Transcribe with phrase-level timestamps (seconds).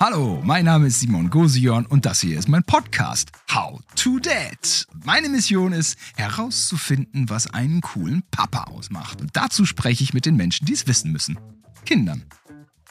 [0.00, 4.86] Hallo, mein Name ist Simon Gosion und das hier ist mein Podcast How to Dad.
[5.04, 9.20] Meine Mission ist herauszufinden, was einen coolen Papa ausmacht.
[9.20, 11.38] Und dazu spreche ich mit den Menschen, die es wissen müssen.
[11.86, 12.24] Kindern.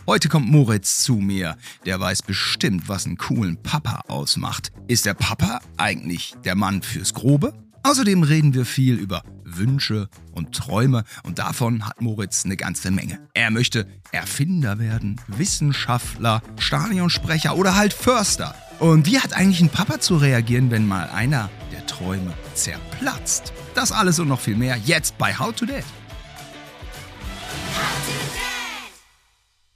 [0.08, 1.58] Heute kommt Moritz zu mir.
[1.86, 4.72] Der weiß bestimmt, was einen coolen Papa ausmacht.
[4.88, 7.54] Ist der Papa eigentlich der Mann fürs Grobe?
[7.86, 13.20] Außerdem reden wir viel über Wünsche und Träume und davon hat Moritz eine ganze Menge.
[13.34, 18.56] Er möchte Erfinder werden, Wissenschaftler, Stadionsprecher oder halt Förster.
[18.80, 23.52] Und wie hat eigentlich ein Papa zu reagieren, wenn mal einer der Träume zerplatzt?
[23.76, 25.84] Das alles und noch viel mehr jetzt bei How to Dad.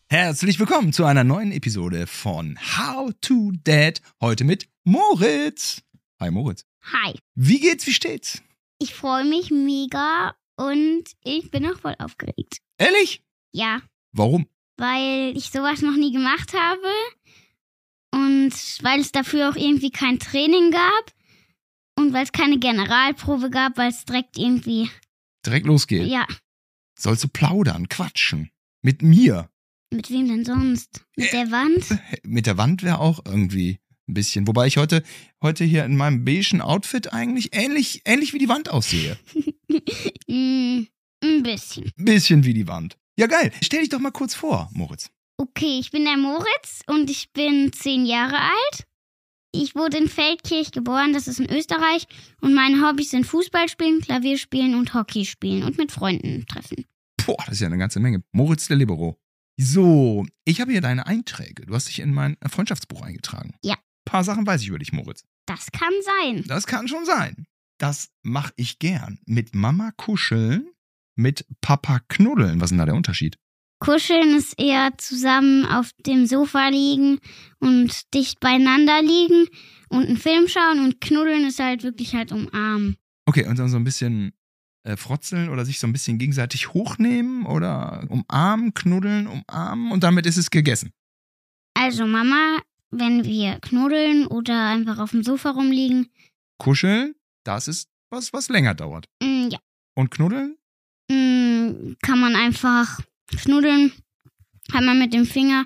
[0.09, 4.01] Herzlich willkommen zu einer neuen Episode von How to Dad.
[4.21, 5.81] Heute mit Moritz.
[6.21, 6.63] Hi Moritz.
[6.91, 7.13] Hi.
[7.35, 7.85] Wie geht's?
[7.87, 8.41] Wie steht's?
[8.79, 12.59] Ich freue mich mega und ich bin auch voll aufgeregt.
[12.77, 13.23] Ehrlich?
[13.53, 13.81] Ja,
[14.13, 14.47] Warum?
[14.77, 16.87] weil ich sowas noch nie gemacht habe
[18.11, 18.51] und
[18.83, 21.11] weil es dafür auch irgendwie kein Training gab
[21.97, 24.89] und weil es keine Generalprobe gab, weil es direkt irgendwie,
[25.45, 26.07] Direkt losgeht.
[26.07, 26.27] ja,
[26.99, 28.51] Sollst du plaudern, quatschen.
[28.83, 29.49] Mit mir.
[29.91, 31.05] mit wem denn sonst?
[31.15, 31.31] Mit Äh.
[31.31, 31.85] der Wand?
[32.23, 34.47] Mit der Wand wäre auch irgendwie ein bisschen.
[34.47, 35.03] Wobei ich heute,
[35.41, 39.17] heute hier in meinem beigen Outfit eigentlich ähnlich, ähnlich wie die Wand aussehe.
[40.27, 40.83] mm,
[41.23, 41.91] ein bisschen.
[41.97, 42.97] Ein bisschen wie die Wand.
[43.17, 43.51] Ja, geil.
[43.61, 45.09] Stell dich doch mal kurz vor, Moritz.
[45.37, 48.87] Okay, ich bin der Moritz und ich bin zehn Jahre alt.
[49.53, 52.05] Ich wurde in Feldkirch geboren, das ist in Österreich.
[52.41, 56.85] Und meine Hobbys sind Fußball spielen, Klavier spielen und Hockey spielen und mit Freunden treffen.
[57.25, 58.23] Boah, das ist ja eine ganze Menge.
[58.31, 59.19] Moritz der Libero.
[59.59, 61.65] So, ich habe hier deine Einträge.
[61.65, 63.55] Du hast dich in mein Freundschaftsbuch eingetragen.
[63.63, 63.75] Ja.
[64.07, 65.23] Paar Sachen weiß ich über dich, Moritz.
[65.45, 66.43] Das kann sein.
[66.47, 67.45] Das kann schon sein.
[67.77, 69.19] Das mache ich gern.
[69.25, 70.69] Mit Mama kuscheln,
[71.15, 72.59] mit Papa knuddeln.
[72.59, 73.37] Was ist denn da der Unterschied?
[73.79, 77.19] Kuscheln ist eher zusammen auf dem Sofa liegen
[77.59, 79.47] und dicht beieinander liegen
[79.89, 82.95] und einen Film schauen und knuddeln ist halt wirklich halt umarmen.
[83.25, 84.33] Okay, und dann so ein bisschen
[84.83, 90.25] äh, frotzeln oder sich so ein bisschen gegenseitig hochnehmen oder umarmen, knuddeln, umarmen und damit
[90.25, 90.91] ist es gegessen.
[91.75, 92.57] Also Mama,
[92.91, 96.09] wenn wir knuddeln oder einfach auf dem Sofa rumliegen,
[96.59, 99.05] Kuscheln, das ist was, was länger dauert.
[99.21, 99.59] mm, ja,
[99.95, 100.57] Und knuddeln?
[101.11, 102.99] mm, kann man einfach
[103.41, 103.91] knuddeln.
[104.69, 105.65] Kann man mit dem Finger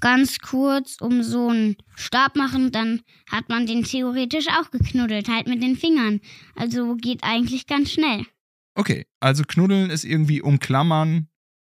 [0.00, 3.00] ganz kurz um so einen Stab machen, dann
[3.30, 6.20] hat man den theoretisch auch geknuddelt, halt mit den Fingern.
[6.54, 8.26] Also geht eigentlich ganz schnell.
[8.74, 11.28] Okay, also knuddeln ist irgendwie umklammern.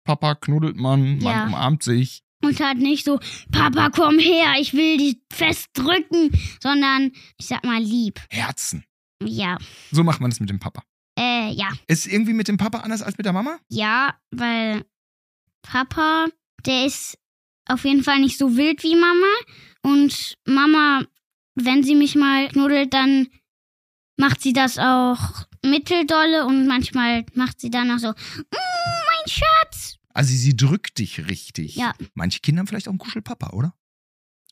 [0.04, 1.46] Papa knuddelt man, man Ja.
[1.46, 2.22] umarmt sich.
[2.42, 3.18] Und halt nicht so,
[3.50, 6.30] Papa, komm her, ich will dich fest drücken,
[6.62, 8.20] sondern ich sag mal lieb.
[8.30, 8.84] Herzen.
[9.22, 9.58] Ja,
[9.90, 10.82] So macht man das mit dem Papa.
[11.18, 11.68] äh, ja.
[11.88, 13.58] Ist irgendwie mit dem Papa anders als mit der Mama?
[13.68, 14.84] Ja, weil
[15.62, 16.26] Papa,
[16.64, 17.18] der ist
[17.68, 19.26] auf jeden Fall nicht so wild wie Mama.
[19.82, 21.02] Und Mama,
[21.56, 23.26] wenn sie mich mal knuddelt, dann
[24.16, 25.18] macht sie das auch
[25.64, 28.14] mitteldolle und manchmal macht sie dann auch so, mm,
[28.52, 29.97] mein Schatz.
[30.18, 31.76] Also sie drückt dich richtig.
[31.76, 31.94] Ja.
[32.14, 33.72] Manche Kinder haben vielleicht auch einen Kuschelpapa, oder?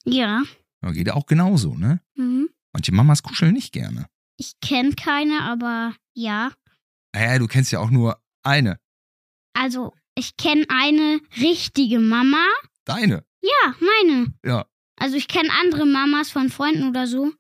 [0.05, 0.45] Ja.
[0.81, 2.01] Ja, geht ja auch genauso, ne?
[2.15, 2.49] Mhm.
[2.73, 4.07] Manche Mamas kuscheln nicht gerne.
[4.37, 6.53] Ich kenne keine, aber ja.
[7.13, 8.79] Naja, du kennst ja auch nur eine.
[9.55, 12.47] Also, ich kenne eine richtige Mama.
[12.85, 13.25] Deine.
[13.43, 14.35] Ja, meine.
[14.45, 14.67] Ja.
[14.95, 17.33] Also, ich kenne andere Mamas von Freunden oder so.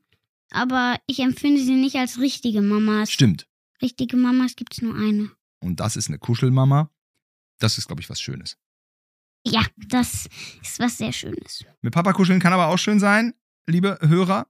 [0.51, 3.13] Aber ich empfinde sie nicht als richtige Mamas.
[3.13, 3.47] Stimmt.
[3.81, 5.31] Richtige Mamas gibt es nur eine.
[5.61, 6.91] Und das ist eine Kuschelmama.
[7.59, 8.57] Das ist, glaube ich, was Schönes.
[9.47, 10.29] Ja, das
[10.63, 11.65] ist was sehr Schönes.
[11.81, 13.35] Mit Papa kuscheln kann aber auch schön sein,
[13.69, 14.49] liebe Hörer.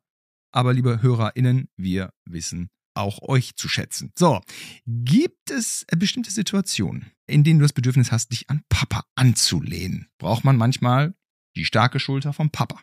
[0.52, 4.12] Aber liebe HörerInnen, wir wissen auch euch zu schätzen.
[4.18, 4.40] So,
[4.86, 10.08] gibt es äh, bestimmte Situationen, in denen du das Bedürfnis hast, dich an Papa anzulehnen?
[10.18, 11.14] Braucht man manchmal
[11.56, 12.80] die starke Schulter vom Papa?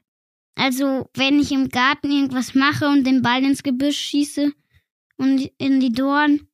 [0.56, 4.54] Also, wenn ich im Garten irgendwas mache und den Ball ins Gebüsch schieße
[5.18, 6.48] und in die Dorn,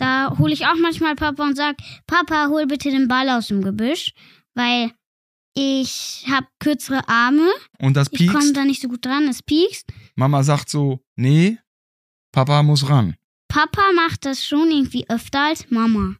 [0.00, 3.62] da hole ich auch manchmal Papa und sag, Papa, hol bitte den Ball aus dem
[3.62, 4.12] Gebüsch,
[4.54, 4.92] weil
[5.54, 7.48] ich habe kürzere Arme.
[7.78, 8.56] Und das Ich komme piekst.
[8.56, 9.86] da nicht so gut dran, es piekst.
[10.14, 11.58] Mama sagt so, nee,
[12.32, 13.16] Papa muss ran.
[13.48, 16.14] Papa macht das schon irgendwie öfter als Mama,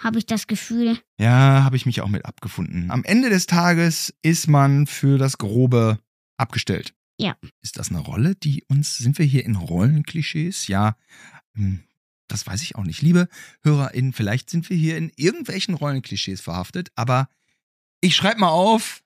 [0.00, 0.98] habe ich das Gefühl.
[1.18, 2.90] Ja, habe ich mich auch mit abgefunden.
[2.90, 5.98] Am Ende des Tages ist man für das Grobe
[6.38, 6.94] abgestellt.
[7.18, 7.36] Ja.
[7.60, 10.68] Ist das eine Rolle, die uns, sind wir hier in Rollenklischees?
[10.68, 10.96] Ja,
[11.54, 11.80] hm,
[12.30, 13.02] das weiß ich auch nicht.
[13.02, 13.28] Liebe
[13.62, 17.28] HörerInnen, vielleicht sind wir hier in irgendwelchen Rollenklischees verhaftet, aber
[18.00, 19.02] ich schreibe mal auf,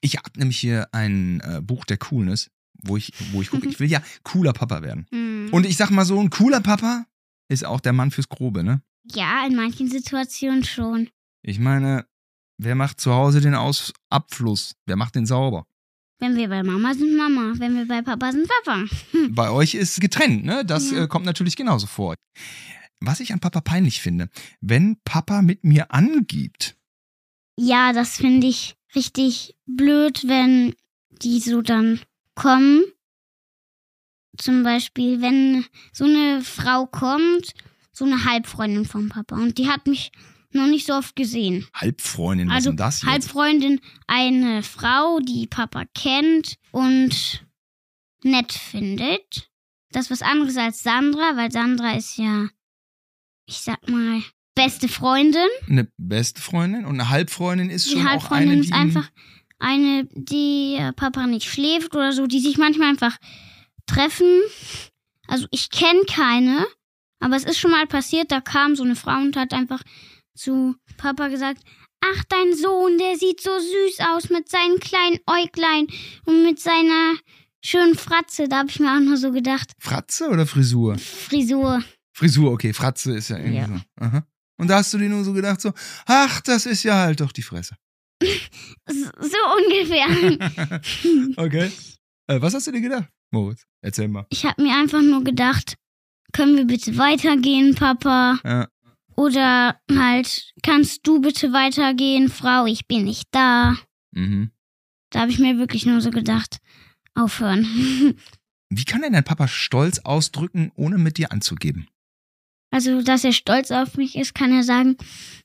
[0.00, 2.50] ich habe nämlich hier ein äh, Buch der Coolness,
[2.82, 5.06] wo ich, wo ich gucke, ich will ja cooler Papa werden.
[5.10, 5.48] Hm.
[5.52, 7.06] Und ich sag mal so, ein cooler Papa
[7.48, 8.82] ist auch der Mann fürs Grobe, ne?
[9.04, 11.08] ja, in manchen Situationen schon.
[11.42, 12.06] Ich meine,
[12.58, 14.76] wer macht zu Hause den Aus Abfluss?
[14.86, 15.66] Wer macht den sauber?
[16.20, 17.54] Wenn wir bei Mama sind, Mama.
[17.56, 18.84] Wenn wir bei Papa sind, Papa.
[19.30, 20.64] Bei euch ist getrennt, ne?
[20.64, 21.04] Das Ja.
[21.04, 22.14] äh, kommt natürlich genauso vor.
[23.00, 24.28] Was ich an Papa peinlich finde,
[24.60, 26.76] wenn Papa mit mir angibt.
[27.56, 30.74] Ja, das finde ich richtig blöd, wenn
[31.22, 32.00] die so dann
[32.34, 32.82] kommen.
[34.36, 37.52] Zum Beispiel, wenn so eine Frau kommt,
[37.92, 39.36] so eine Halbfreundin vom Papa.
[39.36, 40.12] Und die hat mich
[40.54, 41.66] noch nicht so oft gesehen.
[41.74, 43.10] Halbfreundin, was Also ist denn das jetzt?
[43.10, 47.44] Halbfreundin, eine Frau, die Papa kennt und
[48.22, 49.50] nett findet.
[49.92, 52.48] Das ist was anderes als Sandra, weil Sandra ist ja,
[53.46, 54.22] ich sag mal,
[54.54, 55.48] beste Freundin.
[55.68, 59.10] Eine beste Freundin und eine Halbfreundin ist Die schon auch Halbfreundin eine, die ist einfach
[59.58, 63.16] eine, die äh, Papa nicht schläft oder so, die sich manchmal einfach
[63.86, 64.40] treffen.
[65.26, 66.66] Also ich kenne keine,
[67.20, 69.82] aber es ist schon mal passiert, da kam so eine Frau und hat einfach
[70.40, 71.62] zu Papa gesagt,
[72.00, 75.86] ach, dein Sohn, der sieht so süß aus mit seinen kleinen Äuglein
[76.24, 77.14] und mit seiner
[77.62, 78.48] schönen Fratze.
[78.48, 80.96] Da habe ich mir auch nur so gedacht, Fratze oder Frisur?
[80.98, 81.82] Frisur.
[82.16, 83.66] Frisur, okay, Fratze ist ja irgendwie Ja.
[83.66, 84.04] so.
[84.04, 84.26] Aha.
[84.58, 85.72] Und da hast du dir nur so gedacht, so,
[86.06, 87.76] ach, das ist ja halt doch die Fresse.
[88.22, 90.80] So so ungefähr.
[91.36, 91.70] okay.
[92.26, 93.62] Äh, was hast du dir gedacht, Moritz?
[93.82, 94.26] Erzähl mal.
[94.30, 95.76] Ich habe mir einfach nur gedacht,
[96.32, 98.38] können wir bitte weitergehen, Papa?
[98.44, 98.68] Ja.
[99.20, 103.76] Oder halt, kannst du bitte weitergehen, Frau, ich bin nicht da.
[104.12, 104.50] Mhm.
[105.10, 106.56] Da habe ich mir wirklich nur so gedacht,
[107.14, 107.64] aufhören.
[108.70, 111.86] Wie kann denn dein Papa Stolz ausdrücken, ohne mit dir anzugeben?
[112.70, 114.96] Also, dass er stolz auf mich ist, kann er sagen,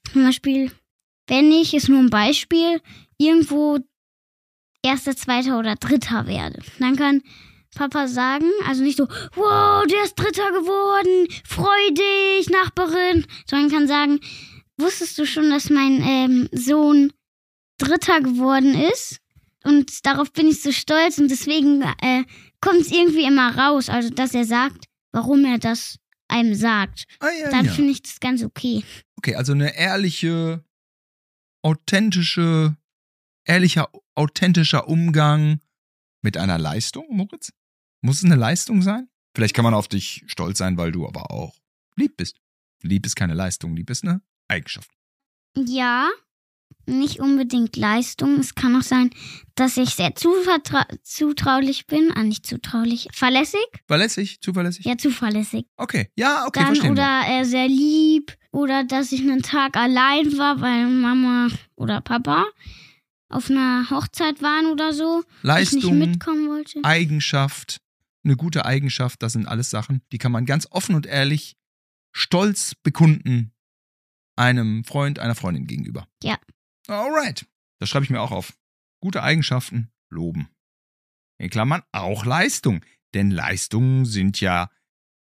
[0.10, 0.72] zum Beispiel,
[1.27, 2.81] wenn ich, ist nur ein Beispiel,
[3.18, 3.80] irgendwo
[4.81, 6.62] erster, zweiter oder dritter werde.
[6.80, 7.24] Dann kann
[7.75, 13.88] Papa sagen, also nicht so, wow, der ist dritter geworden, freu dich, Nachbarin, sondern kann
[13.88, 14.19] sagen,
[14.77, 17.13] wusstest du schon, dass mein ähm, Sohn
[17.77, 19.19] dritter geworden ist?
[19.63, 22.24] Und darauf bin ich so stolz und deswegen äh,
[22.62, 27.06] kommt es irgendwie immer raus, also dass er sagt, warum er das einem sagt.
[27.19, 27.72] Ah, ja, Dann ja.
[27.72, 28.83] finde ich das ganz okay.
[29.18, 30.63] Okay, also eine ehrliche,
[31.62, 32.77] authentische,
[33.45, 35.60] ehrlicher, authentischer Umgang
[36.22, 37.51] mit einer Leistung, Moritz?
[38.06, 39.07] Muss es eine Leistung sein?
[39.34, 41.56] Vielleicht kann man auf dich stolz sein, weil du aber auch
[41.96, 42.40] lieb bist.
[42.84, 44.92] Lieb ist keine Leistung, lieb ist eine Eigenschaft.
[45.57, 46.10] Ja,
[46.86, 48.40] nicht unbedingt Leistung.
[48.40, 49.10] Es kann auch sein,
[49.56, 52.12] dass ich sehr zutraulich bin.
[52.13, 53.07] Ah, nicht zutraulich.
[53.12, 53.66] Verlässig?
[53.88, 54.86] Verlässig, zuverlässig?
[54.86, 55.66] Ja, zuverlässig.
[55.75, 57.01] Okay, ja, okay, Dann verstehen wir.
[57.01, 58.38] oder äh, sehr lieb.
[58.51, 62.46] Oder dass ich einen Tag allein war, weil Mama oder Papa
[63.30, 65.22] auf einer Hochzeit waren oder so.
[65.22, 66.80] Ich nicht Leistung, mitkommen wollte.
[66.84, 67.81] Eigenschaft,
[68.25, 71.56] eine gute Eigenschaft, das sind alles Sachen, die kann man ganz offen und ehrlich
[72.16, 73.54] stolz bekunden
[74.38, 76.07] einem Freund, einer Freundin gegenüber.
[76.24, 76.38] Ja.
[76.88, 77.45] Alright.
[77.80, 78.57] Das schreibe ich mir auch auf.
[79.01, 80.50] Gute Eigenschaften loben.
[81.38, 82.83] In Klammern auch Leistung.
[83.13, 84.69] Denn Leistungen sind ja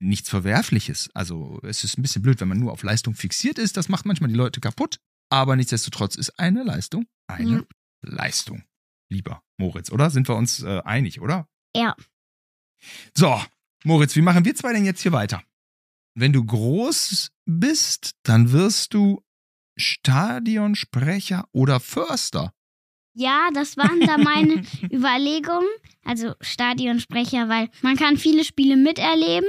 [0.00, 1.10] nichts Verwerfliches.
[1.14, 3.76] Also es ist ein bisschen blöd, wenn man nur auf Leistung fixiert ist.
[3.76, 4.98] Das macht manchmal die Leute kaputt.
[5.30, 7.62] Aber nichtsdestotrotz ist eine Leistung eine Ja.
[8.02, 8.64] Leistung.
[9.08, 10.10] Lieber Moritz, oder?
[10.10, 11.48] Sind wir uns äh, einig, oder?
[11.76, 11.96] Ja.
[13.14, 13.40] So,
[13.84, 15.42] Moritz, wie machen wir zwei denn jetzt hier weiter?
[16.14, 19.22] Wenn du groß bist, dann wirst du
[19.76, 22.52] Stadionsprecher oder Förster.
[23.14, 24.62] Ja, das waren da meine
[24.92, 25.68] Überlegungen.
[26.04, 29.48] Also Stadionsprecher, weil man kann viele Spiele miterleben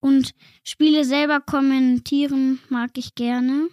[0.00, 3.68] und Spiele selber kommentieren mag ich gerne.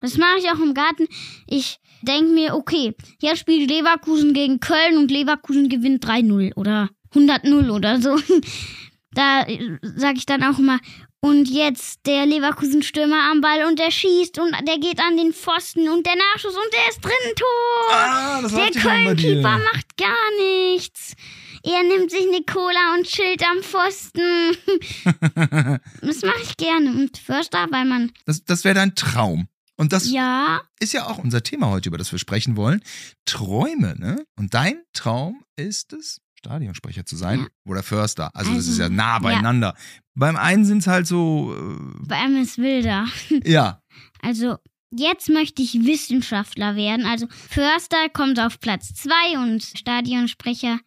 [0.00, 1.08] Das mache ich auch im Garten.
[1.46, 7.70] Ich denke mir, okay, jetzt spielt Leverkusen gegen Köln und Leverkusen gewinnt 3-0 oder 100-0
[7.70, 8.16] oder so.
[9.12, 9.46] Da
[9.80, 10.78] sage ich dann auch immer,
[11.20, 15.88] und jetzt der Leverkusen-Stürmer am Ball und der schießt und der geht an den Pfosten
[15.88, 17.94] und der Nachschuss und der ist drin, Tor!
[17.96, 18.70] Ah, Der.
[18.82, 21.14] Köln-Keeper macht gar nichts.
[21.62, 24.56] Er nimmt sich eine Cola und chillt am Pfosten.
[26.02, 26.90] Das mache ich gerne.
[26.90, 28.12] Und Förster, weil man.
[28.26, 29.48] das das wäre dein Traum.
[29.78, 32.82] Und das Ja, ist ja auch unser Thema heute, über das wir sprechen wollen.
[33.24, 34.24] Träume, ne?
[34.38, 37.46] Und dein Traum ist es, Stadionsprecher zu sein Ja.
[37.66, 38.30] oder Förster.
[38.34, 39.18] Also, das Also, ist ja nah ja.
[39.18, 39.74] beieinander.
[40.14, 41.54] Beim einen sind es halt so,
[42.06, 43.06] bei einem ist wilder.
[43.30, 43.82] äh, ja,
[44.22, 44.56] Also,
[44.90, 47.04] jetzt möchte ich Wissenschaftler werden.
[47.04, 50.78] Also, Förster kommt auf Platz 2 und Stadionsprecher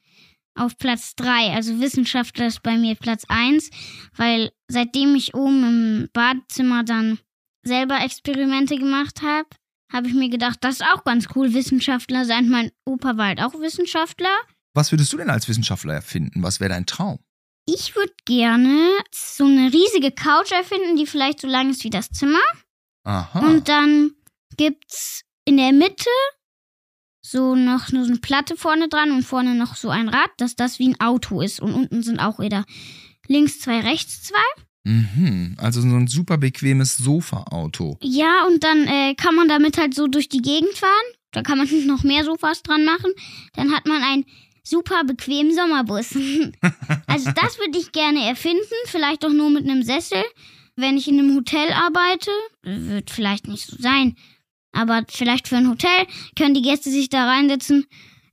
[0.56, 1.54] auf Platz 3.
[1.54, 3.70] Also, Wissenschaftler ist bei mir Platz 1,
[4.16, 5.64] weil seitdem ich oben
[6.04, 7.20] im Badezimmer dann
[7.64, 9.48] selber Experimente gemacht habe,
[9.92, 12.48] habe ich mir gedacht, das ist auch ganz cool, Wissenschaftler sein.
[12.50, 14.30] Mein Opa war halt auch Wissenschaftler.
[14.74, 16.44] Was würdest du denn als Wissenschaftler erfinden?
[16.44, 17.20] Was wäre dein Traum?
[17.66, 22.10] Ich würde gerne so eine riesige Couch erfinden, die vielleicht so lang ist wie das
[22.10, 22.40] Zimmer.
[23.04, 23.40] Aha.
[23.40, 24.12] Und dann
[24.58, 26.10] gibt's in der Mitte
[27.22, 30.80] so noch so eine Platte vorne dran und vorne noch so ein Rad, dass das
[30.80, 31.60] wie ein Auto ist.
[31.60, 32.66] Und unten sind auch wieder
[33.28, 34.64] links zwei, rechts zwei.
[34.84, 35.56] Mhm.
[35.58, 37.98] Also so ein super bequemes Sofa-Auto.
[38.02, 40.92] Ja, und dann äh, kann man damit halt so durch die Gegend fahren.
[41.32, 43.12] Da kann man noch mehr Sofas dran machen.
[43.54, 44.26] Dann hat man einen
[44.70, 46.16] super bequemen Sommerbus.
[47.08, 50.24] also das würde ich gerne erfinden, vielleicht auch nur mit einem Sessel.
[50.76, 52.32] Wenn ich in einem Hotel arbeite,
[52.64, 54.16] wird vielleicht nicht so sein.
[54.72, 56.08] Aber vielleicht für ein Hotel
[56.38, 57.86] können die Gäste sich da reinsetzen.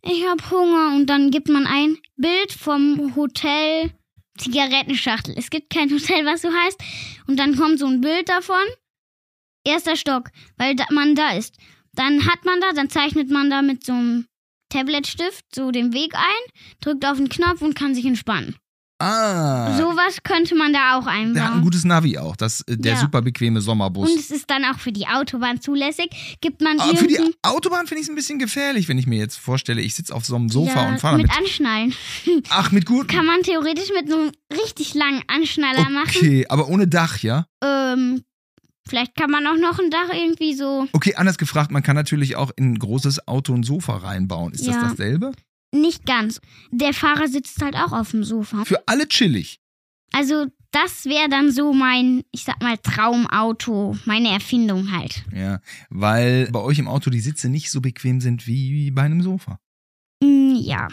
[0.03, 3.91] Ich hab Hunger und dann gibt man ein Bild vom Hotel
[4.39, 5.35] Zigarettenschachtel.
[5.37, 6.81] Es gibt kein Hotel, was so heißt.
[7.27, 8.63] Und dann kommt so ein Bild davon.
[9.65, 11.57] Erster Stock, weil man da ist.
[11.95, 14.27] Dann hat man da, dann zeichnet man da mit so einem
[14.69, 18.57] Tabletstift so den Weg ein, drückt auf den Knopf und kann sich entspannen.
[18.99, 19.77] Ah.
[19.77, 21.61] Sowas könnte man da auch Der hat ein einbauen.
[21.61, 22.99] gutes Navi auch, das, äh, der Ja.
[23.01, 24.11] super bequeme Sommerbus.
[24.11, 26.09] Und es ist dann auch für die Autobahn zulässig.
[26.41, 29.19] Gibt man Aber für die Autobahn finde ich es ein bisschen gefährlich, wenn ich mir
[29.19, 31.39] jetzt vorstelle, ich sitze auf so einem Sofa ja, und fahre mit damit.
[31.39, 31.95] Anschnallen.
[32.49, 33.07] Ach, mit guten.
[33.09, 36.17] Kann man theoretisch mit so einem richtig langen Anschnaller machen.
[36.17, 37.45] Okay, aber ohne Dach, ja?
[37.63, 38.23] Ähm,
[38.89, 42.37] vielleicht kann man auch noch ein Dach irgendwie so Okay, anders gefragt, man kann natürlich
[42.37, 44.53] auch in ein großes Auto ein Sofa reinbauen.
[44.53, 44.83] Ist das Ja.
[44.89, 45.33] dasselbe?
[45.73, 46.41] nicht ganz.
[46.71, 48.65] Der Fahrer sitzt halt auch auf dem Sofa.
[48.65, 49.59] Für alle chillig.
[50.13, 55.25] Also das wäre dann so mein, ich sag mal, Traumauto, meine Erfindung halt.
[55.35, 59.21] Ja, weil bei euch im Auto die Sitze nicht so bequem sind wie bei einem
[59.23, 59.59] Sofa.
[60.23, 60.89] Mm, ja.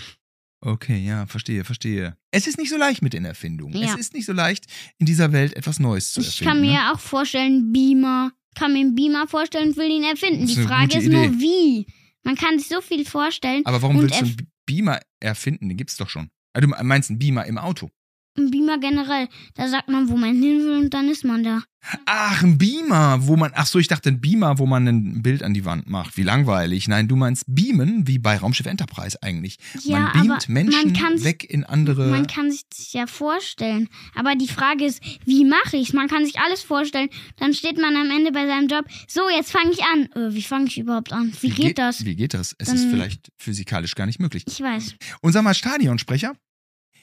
[0.65, 2.15] Okay, ja, verstehe, verstehe.
[2.31, 3.75] Es ist nicht so leicht mit den Erfindungen.
[3.75, 3.93] Ja.
[3.93, 4.65] Es ist nicht so leicht,
[4.97, 6.49] in dieser Welt etwas Neues zu Ich erfinden.
[6.49, 6.93] kann mir ne?
[6.93, 8.31] auch vorstellen, Beamer.
[8.55, 10.47] Kann mir einen Beamer vorstellen und will ihn erfinden.
[10.47, 11.39] Die Frage ist nur, Idee.
[11.39, 11.87] wie.
[12.23, 13.65] Man kann sich so viel vorstellen.
[13.65, 15.67] Aber warum willst du einen Beamer erfinden?
[15.67, 16.29] Den gibt's doch schon.
[16.53, 17.89] Ah, Du meinst einen Beamer im Auto?
[18.37, 19.27] Ein Beamer generell.
[19.53, 21.61] Da sagt man, wo man hin will und dann ist man da.
[22.05, 23.51] Ach, ein Beamer, wo man.
[23.55, 26.15] Ach so, ich dachte ein Beamer, wo man ein Bild an die Wand macht.
[26.17, 26.87] Wie langweilig.
[26.87, 29.57] Nein, du meinst beamen, wie bei Raumschiff Enterprise eigentlich.
[29.83, 32.07] Ja, man beamt aber Menschen man kann sich- weg in andere.
[32.07, 33.89] Man kann sich das ja vorstellen.
[34.15, 35.93] Aber die Frage ist, wie mache ich's?
[35.93, 37.09] Man kann sich alles vorstellen.
[37.37, 38.85] Dann steht man am Ende bei seinem Job.
[39.07, 40.09] So, jetzt fange ich an.
[40.15, 41.33] Äh, wie fange ich überhaupt an?
[41.41, 42.03] Wie, geht, das?
[42.05, 42.55] Wie geht das?
[42.57, 44.45] Es Dann- ist vielleicht physikalisch gar nicht möglich.
[44.47, 44.95] Ich weiß.
[45.21, 46.33] Und sag mal, Stadionsprecher,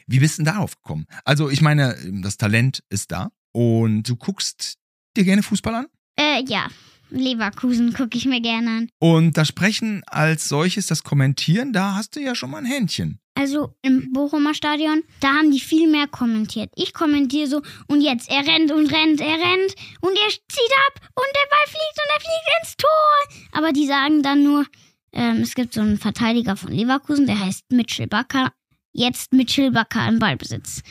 [0.06, 1.06] wie bist du denn darauf gekommen?
[1.24, 4.76] Also, ich meine, das Talent ist da und du guckst
[5.16, 5.86] dir gerne Fußball an.
[6.16, 6.68] Äh, ja.
[7.10, 8.88] Leverkusen gucke ich mir gerne an.
[9.00, 13.18] Und das Sprechen als solches, das Kommentieren, da hast du ja schon mal ein Händchen.
[13.34, 16.70] Also im Bochumer Stadion, da haben die viel mehr kommentiert.
[16.76, 21.00] Ich kommentiere so, und jetzt, er rennt und rennt, er rennt und er zieht ab
[21.14, 23.58] und der Ball fliegt und er fliegt ins Tor.
[23.58, 24.66] Aber die sagen dann nur,
[25.12, 28.52] ähm, es gibt so einen Verteidiger von Leverkusen, der heißt Mitchell Bakker.
[28.92, 30.82] Jetzt Mitchell Bakker im Ballbesitz.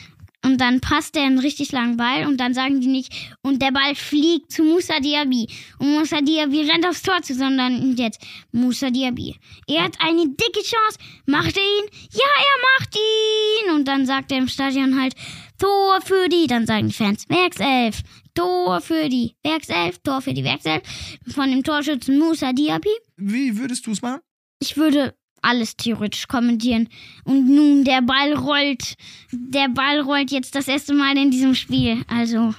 [0.42, 3.72] Und dann passt er einen richtig langen Ball und dann sagen die nicht, und der
[3.72, 5.46] Ball fliegt zu Musa Diaby.
[5.78, 9.36] Und Musa Diaby rennt aufs Tor zu, sondern jetzt Musa Diaby.
[9.66, 10.98] Er hat eine dicke Chance.
[11.26, 11.90] Macht er ihn?
[12.12, 13.74] Ja, er macht ihn.
[13.74, 15.14] Und dann sagt er im Stadion halt,
[15.58, 16.46] Tor für die.
[16.46, 18.00] Dann sagen die Fans, Werkself.
[18.34, 19.98] Tor für die Werkself.
[19.98, 20.82] Tor für die Werkself.
[21.28, 22.88] Von dem Torschützen Musa Diaby.
[23.18, 24.20] Wie würdest du es machen?
[24.58, 26.88] Ich würde alles theoretisch kommentieren.
[27.24, 28.94] Und nun, der Ball rollt.
[29.32, 32.04] Der Ball rollt jetzt das erste Mal in diesem Spiel.
[32.08, 32.54] Also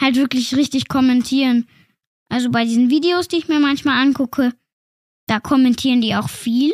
[0.00, 1.66] halt wirklich richtig kommentieren.
[2.28, 4.52] Also bei diesen Videos, die ich mir manchmal angucke,
[5.26, 6.72] da kommentieren die auch viel.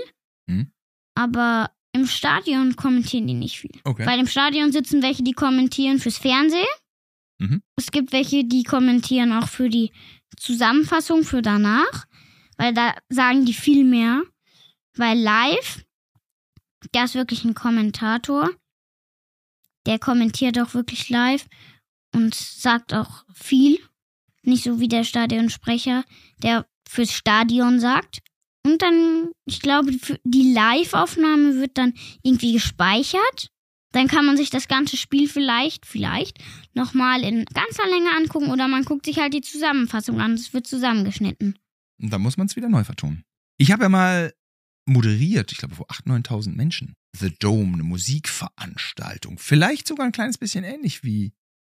[0.49, 0.71] Hm.
[1.15, 3.79] Aber im Stadion kommentieren die nicht viel.
[3.85, 4.07] Okay.
[4.07, 6.67] Weil im Stadion sitzen welche, die kommentieren fürs Fernsehen.
[7.39, 7.63] Mhm.
[7.77, 9.93] Es gibt welche, die kommentieren auch für die
[10.37, 12.07] Zusammenfassung für danach.
[12.57, 14.23] Weil da sagen die viel mehr.
[14.95, 15.85] Weil live,
[16.93, 18.51] da ist wirklich ein Kommentator.
[19.87, 21.47] Der kommentiert auch wirklich live
[22.15, 23.79] und sagt auch viel.
[24.45, 26.05] Nicht so wie der Stadionsprecher,
[26.43, 28.19] der fürs Stadion sagt.
[28.65, 29.93] Und dann, ich glaube,
[30.25, 33.51] die Live-Aufnahme wird dann irgendwie gespeichert.
[33.93, 36.39] Dann kann man sich das ganze Spiel vielleicht, vielleicht
[36.75, 40.35] nochmal in ganzer Länge angucken oder man guckt sich halt die Zusammenfassung an.
[40.35, 41.59] Es wird zusammengeschnitten.
[42.01, 43.25] Und dann muss man es wieder neu vertonen.
[43.59, 44.33] Ich habe ja mal
[44.87, 46.95] moderiert, ich glaube vor 8.000, 9.000 Menschen.
[47.19, 49.39] The Dome, eine Musikveranstaltung.
[49.39, 51.33] Vielleicht sogar ein kleines bisschen ähnlich wie,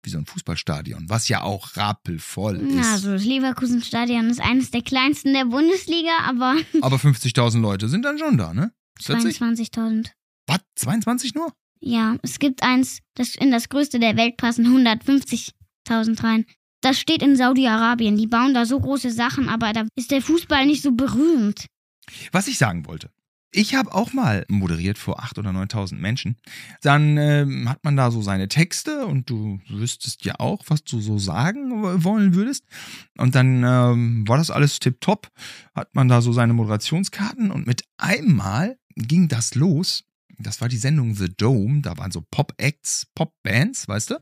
[0.04, 2.76] wie so ein Fußballstadion, was ja auch rappelvoll ist.
[2.76, 8.04] Ja, also das Leverkusen-Stadion ist eines der kleinsten der Bundesliga, aber Aber 50.000 Leute sind
[8.04, 8.72] dann schon da, ne?
[9.02, 9.42] 40?
[9.42, 10.12] 22.000.
[10.48, 10.60] Was?
[10.76, 11.52] 22 nur?
[11.80, 16.46] Ja, es gibt eins, das in das größte der Welt passen 150.000 rein.
[16.82, 18.18] Das steht in Saudi-Arabien.
[18.18, 21.66] Die bauen da so große Sachen, aber da ist der Fußball nicht so berühmt.
[22.32, 23.10] Was ich sagen wollte.
[23.56, 26.38] Ich habe auch mal moderiert vor 8.000 oder 9.000 Menschen.
[26.82, 31.00] Dann ähm, hat man da so seine Texte und du wüsstest ja auch, was du
[31.00, 31.72] so sagen
[32.04, 32.64] wollen würdest.
[33.16, 35.30] Und dann ähm, war das alles tipptopp.
[35.76, 40.04] Hat man da so seine Moderationskarten und mit einmal ging das los.
[40.40, 41.82] Das war die Sendung The Dome.
[41.82, 44.16] Da waren so Pop-Acts, Pop-Bands, weißt du?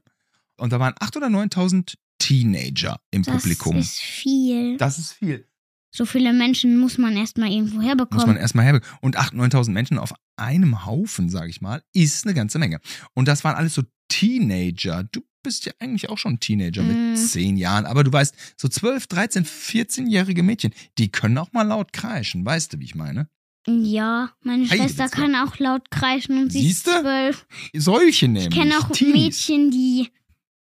[0.57, 3.77] Und da waren 8.000 oder 9.000 Teenager im Das Publikum.
[3.77, 4.77] ist viel.
[4.77, 5.48] das ist viel.
[5.93, 8.38] So viele Menschen muss man erstmal irgendwo Muss man herbekommen.
[8.38, 8.98] erstmal herbekommen.
[9.01, 12.79] Und 8.000, 9.000 Menschen auf einem Haufen, sage ich mal, ist eine ganze Menge.
[13.13, 15.03] Und das waren alles so Teenager.
[15.12, 17.10] Du bist ja eigentlich auch schon Teenager Mm.
[17.12, 17.86] mit 10 Jahren.
[17.86, 22.45] Aber du weißt, so 12, 13, 14-jährige Mädchen, die können auch mal laut kreischen.
[22.45, 23.27] Weißt du, wie ich meine?
[23.67, 27.01] Ja, meine Hey, Schwester kann auch laut kreischen und sie ist Siehste?
[27.01, 27.45] zwölf.
[27.75, 28.48] Solche nämlich.
[28.48, 29.13] Ich kenne auch Teenies.
[29.50, 30.10] Mädchen, die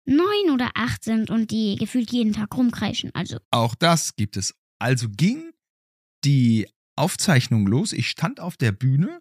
[0.04, 3.10] neun oder acht sind und die gefühlt jeden Tag rumkreischen.
[3.14, 4.54] Also, Auch das gibt es.
[4.78, 5.52] Also ging
[6.24, 7.92] die Aufzeichnung los.
[7.92, 9.20] Ich stand auf der Bühne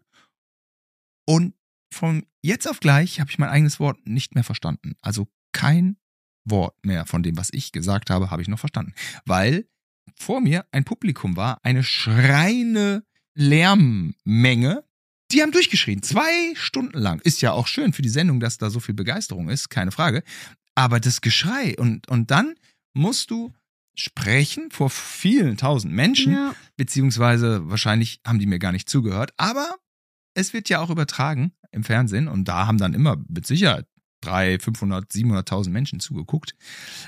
[1.26, 1.54] und
[1.94, 4.96] von jetzt auf gleich habe ich mein eigenes Wort nicht mehr verstanden.
[5.02, 5.98] Also kein
[6.44, 8.94] Wort mehr von dem, was ich gesagt habe, habe ich noch verstanden.
[9.26, 9.68] Weil
[10.16, 13.04] vor mir ein Publikum war, eine schreiende
[13.36, 14.84] Lärmmenge.
[15.32, 17.20] Die haben durchgeschrien, zwei Stunden lang.
[17.22, 20.24] Ist ja auch schön für die Sendung, dass da so viel Begeisterung ist, keine Frage.
[20.76, 22.56] Aber das Geschrei und, und dann
[22.94, 23.54] musst du
[23.98, 29.76] sprechen vor vielen tausend Menschen, ja, beziehungsweise wahrscheinlich haben die mir gar nicht zugehört, aber
[30.34, 33.86] es wird ja auch übertragen im Fernsehen und da haben dann immer mit Sicherheit
[34.22, 36.56] drei, 500, 700.000 Menschen zugeguckt.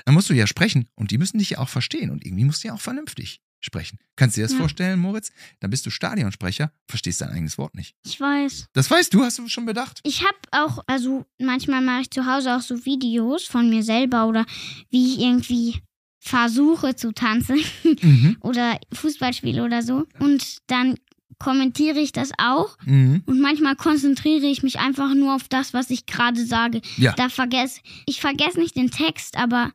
[0.06, 2.64] Dann musst du ja sprechen und die müssen dich ja auch verstehen und irgendwie musst
[2.64, 3.98] du ja auch vernünftig sprechen.
[4.16, 4.60] Kannst du dir das Ja.
[4.60, 5.32] vorstellen, Moritz?
[5.60, 7.96] Dann bist du Stadionsprecher, verstehst dein eigenes Wort nicht.
[8.06, 8.68] ich weiß.
[8.74, 10.00] Das weißt du, hast du schon bedacht?
[10.04, 14.28] Ich habe auch, also manchmal mache ich zu Hause auch so Videos von mir selber
[14.28, 14.46] oder
[14.92, 15.82] wie ich irgendwie
[16.20, 17.60] versuche zu tanzen
[18.02, 18.38] Mhm.
[18.42, 20.06] oder Fußball spiele oder so.
[20.20, 20.96] Und dann
[21.40, 23.24] kommentiere ich das auch Mhm.
[23.26, 26.82] und manchmal konzentriere ich mich einfach nur auf das, was ich gerade sage.
[26.98, 27.14] Ja.
[27.14, 29.72] Da vergesse ich vergesse nicht den Text, aber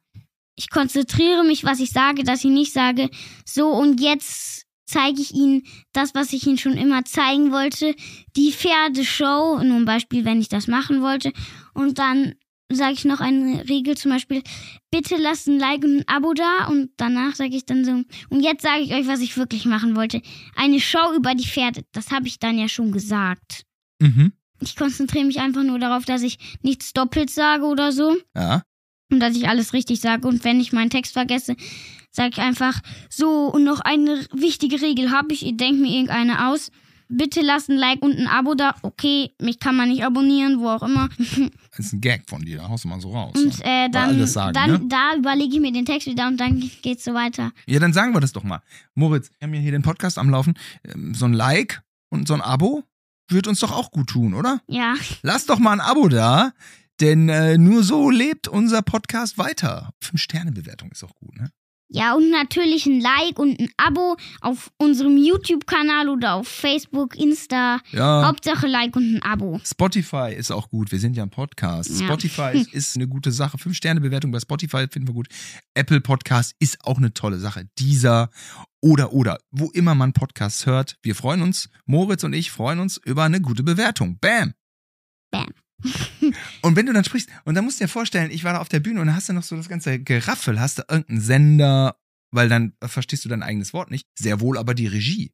[0.56, 3.08] ich konzentriere mich, was ich sage, dass ich nicht sage,
[3.46, 7.94] so und jetzt zeige ich Ihnen das, was ich Ihnen schon immer zeigen wollte,
[8.36, 11.32] die Pferdeshow, nur ein Beispiel, wenn ich das machen wollte.
[11.72, 12.34] Und dann
[12.72, 14.42] sage ich noch eine Regel, zum Beispiel,
[14.90, 18.40] bitte lasst ein Like und ein Abo da und danach sage ich dann so, und
[18.40, 20.22] jetzt sage ich euch, was ich wirklich machen wollte.
[20.56, 23.64] Eine Show über die Pferde, das habe ich dann ja schon gesagt.
[24.00, 24.32] Mhm.
[24.60, 28.62] Ich konzentriere mich einfach nur darauf, dass ich nichts doppelt sage oder so Ja.
[29.12, 30.26] und dass ich alles richtig sage.
[30.26, 31.56] Und wenn ich meinen Text vergesse,
[32.10, 35.44] sage ich einfach so und noch eine wichtige Regel habe ich.
[35.44, 36.70] Ich denke mir irgendeine aus.
[37.08, 38.74] Bitte lasst ein Like und ein Abo da.
[38.82, 41.08] Okay, mich kann man nicht abonnieren, wo auch immer.
[41.76, 43.32] Das ist ein Gag von dir, da haust du mal so raus.
[43.34, 44.80] Und äh, dann, sagen, dann ne?
[44.88, 47.50] da überlege ich mir den Text wieder und dann geht's so weiter.
[47.66, 48.60] Ja, dann sagen wir das doch mal.
[48.94, 50.54] Moritz, wir haben ja hier den Podcast am Laufen.
[50.84, 52.84] Ähm, So ein Like und so ein Abo
[53.28, 54.60] wird uns doch auch gut tun, oder?
[54.68, 56.52] Ja, Lass doch mal ein Abo da,
[57.00, 59.90] denn äh, nur so lebt unser Podcast weiter.
[60.00, 61.50] Fünf-Sterne-Bewertung ist auch gut, ne?
[61.94, 67.78] Ja und natürlich ein Like und ein Abo auf unserem YouTube-Kanal oder auf Facebook, Insta.
[67.92, 68.26] Ja.
[68.26, 69.60] Hauptsache Like und ein Abo.
[69.64, 70.90] Spotify ist auch gut.
[70.90, 72.00] Wir sind ja ein Podcast.
[72.00, 72.06] Ja.
[72.06, 73.58] Spotify ist, ist eine gute Sache.
[73.58, 75.28] Fünf-Sterne-Bewertung bei Spotify finden wir gut.
[75.74, 77.68] Apple Podcast ist auch eine tolle Sache.
[77.78, 78.30] Dieser
[78.80, 80.96] oder oder, wo immer man Podcasts hört.
[81.02, 84.18] Wir freuen uns, Moritz und ich freuen uns über eine gute Bewertung.
[84.18, 84.52] Bam!
[85.30, 85.46] Bam.
[86.62, 88.68] Und wenn du dann sprichst, und dann musst du dir vorstellen, ich war da auf
[88.68, 91.96] der Bühne und dann hast du noch so das ganze Geraffel, hast du irgendeinen Sender,
[92.30, 94.08] weil dann verstehst du dein eigenes Wort nicht.
[94.18, 95.32] Sehr wohl aber die Regie.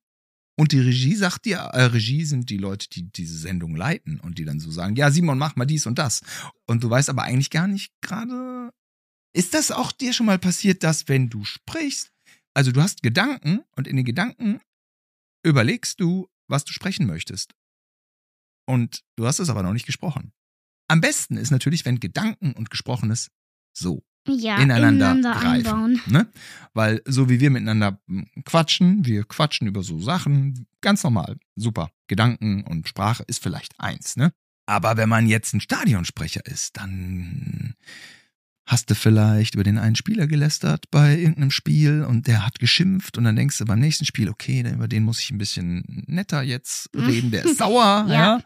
[0.59, 4.37] Und die Regie sagt dir, äh, Regie sind die Leute, die diese Sendung leiten und
[4.39, 6.21] die dann so sagen, ja, Simon, mach mal dies und das.
[6.67, 8.71] Und du weißt aber eigentlich gar nicht gerade.
[9.33, 12.13] Ist das auch dir schon mal passiert, dass wenn du sprichst,
[12.53, 14.61] also du hast Gedanken und in den Gedanken
[15.43, 17.55] überlegst du, was du sprechen möchtest.
[18.67, 20.33] Und du hast es aber noch nicht gesprochen.
[20.91, 23.31] Am besten ist natürlich, wenn Gedanken und Gesprochenes
[23.73, 25.67] so Ja, Ineinander ineinander, greifen.
[25.69, 26.01] einbauen.
[26.07, 26.27] Ne?
[26.75, 31.91] Weil so wie wir miteinander hm, quatschen, wir quatschen über so Sachen, ganz normal, super.
[32.09, 34.33] Gedanken und Sprache ist vielleicht eins, ne?
[34.67, 37.75] Aber wenn man jetzt ein Stadionsprecher ist, dann
[38.67, 43.19] hast du vielleicht über den einen Spieler gelästert bei irgendeinem Spiel und der hat geschimpft
[43.19, 46.43] und dann denkst du beim nächsten Spiel, okay, über den muss ich ein bisschen netter
[46.43, 48.15] jetzt reden, der ist sauer, ja.
[48.15, 48.41] Ja.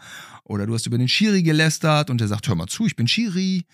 [0.45, 3.09] Oder du hast über den Schiri gelästert und der sagt, hör mal zu, ich bin
[3.09, 3.65] Schiri.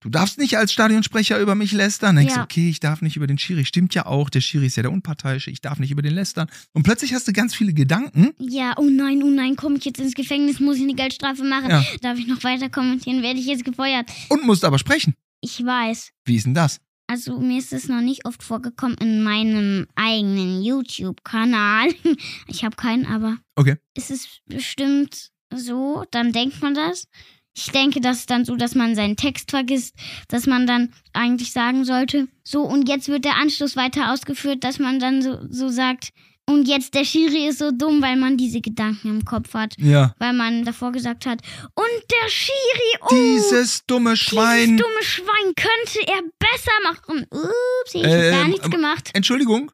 [0.00, 2.16] Du darfst nicht als Stadionsprecher über mich lästern.
[2.16, 2.44] Denkst du, Ja.
[2.44, 3.64] okay, ich darf nicht über den Schiri.
[3.64, 6.48] Stimmt ja auch, der Schiri ist ja der Unparteiische, ich darf nicht über den lästern.
[6.74, 8.32] Und plötzlich hast du ganz viele Gedanken.
[8.38, 11.70] Ja, oh nein, oh nein, komme ich jetzt ins Gefängnis, muss ich eine Geldstrafe machen?
[11.70, 11.82] Ja.
[12.02, 13.22] Darf ich noch weiter kommentieren?
[13.22, 14.10] Werde ich jetzt gefeuert?
[14.28, 15.14] Und musst aber sprechen.
[15.44, 16.10] Ich weiß.
[16.24, 16.80] Wie ist denn das?
[17.06, 21.88] Also mir ist es noch nicht oft vorgekommen in meinem eigenen YouTube-Kanal.
[22.48, 23.76] Ich habe keinen, aber Okay.
[23.94, 27.06] ist es bestimmt so, dann denkt man das.
[27.56, 29.94] Ich denke, das ist dann so, dass man seinen Text vergisst,
[30.28, 34.78] dass man dann eigentlich sagen sollte, so und jetzt wird der Anschluss weiter ausgeführt, dass
[34.80, 36.10] man dann so, so sagt,
[36.46, 40.14] und jetzt der Schiri ist so dumm, weil man diese Gedanken im Kopf hat, Ja.
[40.18, 41.40] weil man davor gesagt hat,
[41.74, 44.76] und der Schiri, oh, Dieses dumme Schwein.
[44.76, 47.26] dieses dumme Schwein könnte er besser machen.
[47.30, 49.10] Ups, ich habe gar Ähm, nichts aber- gemacht.
[49.14, 49.70] Entschuldigung,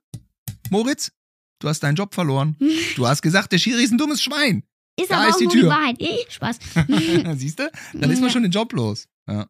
[0.71, 1.11] Moritz,
[1.61, 2.57] du hast deinen Job verloren.
[2.97, 4.63] Du hast gesagt, der Schiri ist ein dummes Schwein.
[5.01, 5.63] Ist da aber ist auch die nur Tür.
[5.63, 6.01] die Wahrheit.
[6.01, 6.59] Eh, Spaß.
[7.39, 7.71] Siehst du?
[7.95, 9.07] Dann ist man schon den Job los.
[9.29, 9.47] Ja.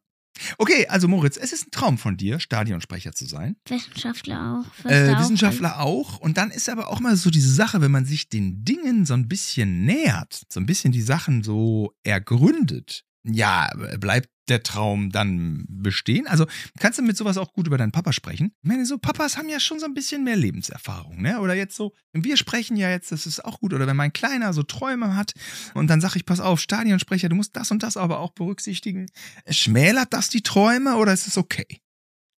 [0.58, 3.56] Okay, also Moritz, es ist ein Traum von dir, Stadionsprecher zu sein.
[3.68, 4.84] Wissenschaftler auch.
[4.90, 5.18] Äh.
[5.18, 6.18] Wissenschaftler auch.
[6.18, 9.14] Und dann ist aber auch mal so diese Sache, wenn man sich den Dingen so
[9.14, 15.64] ein bisschen nähert, so ein bisschen die Sachen so ergründet, ja, bleibt der Traum dann
[15.68, 16.26] bestehen?
[16.26, 16.46] Also
[16.78, 18.52] kannst du mit sowas auch gut über deinen Papa sprechen?
[18.62, 21.40] Ich meine, so Papas haben ja schon so ein bisschen mehr Lebenserfahrung, ne?
[21.40, 23.72] Oder jetzt so, wir sprechen ja jetzt, das ist auch gut.
[23.72, 25.32] Oder wenn mein Kleiner so Träume hat
[25.74, 29.06] und dann sag ich, pass auf, Stadionsprecher, du musst das und das aber auch berücksichtigen.
[29.48, 31.66] Schmälert das die Träume oder ist es okay?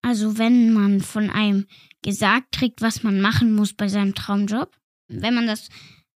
[0.03, 1.65] Also wenn man von einem
[2.03, 5.69] gesagt kriegt, was man machen muss bei seinem Traumjob, wenn man das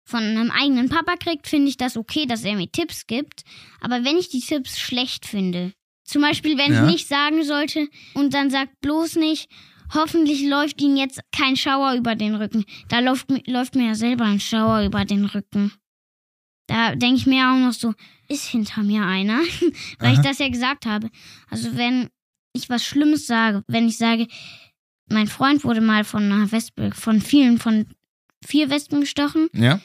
[0.08, 3.42] von einem eigenen Papa kriegt, finde ich das okay, dass er mir Tipps gibt.
[3.82, 5.74] Aber wenn ich die Tipps schlecht finde,
[6.06, 6.86] zum Beispiel wenn Ja.
[6.86, 9.50] ich nicht sagen sollte und dann sagt bloß nicht,
[9.94, 12.64] hoffentlich läuft ihm jetzt kein Schauer über den Rücken.
[12.88, 15.74] Da läuft, läuft mir ja selber ein Schauer über den Rücken.
[16.68, 17.94] Da denke ich mir auch noch so,
[18.30, 19.40] ist hinter mir einer,
[20.00, 20.22] weil ich Aha.
[20.30, 21.10] das ja gesagt habe.
[21.50, 22.10] Also wenn
[22.54, 24.28] ich was Schlimmes sage, wenn ich sage,
[25.10, 27.86] mein Freund wurde mal von einer Wespe, von vielen, von
[28.46, 29.80] vier Wespen gestochen, Ja?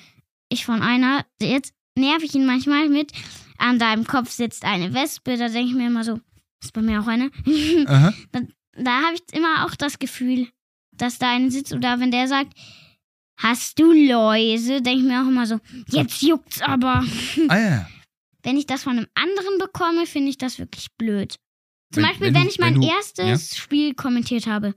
[0.52, 3.12] Ich von einer, jetzt nerv ich ihn manchmal mit,
[3.58, 6.20] an deinem Kopf sitzt eine Wespe, da denke ich mir immer so,
[6.62, 7.30] ist bei mir auch eine.
[7.86, 8.12] Aha.
[8.76, 10.48] da habe ich immer auch das Gefühl,
[10.92, 12.52] dass da eine sitzt oder wenn der sagt,
[13.38, 17.04] hast du Läuse, denke ich mir auch immer so, jetzt juckt's aber.
[17.48, 17.88] Ah ja.
[18.44, 21.36] Wenn ich das von einem anderen bekomme, finde ich das wirklich blöd.
[21.92, 24.74] Zum Wenn- Beispiel, wenn wenn, du- ich mein wenn du- erstes Spiel kommentiert habe.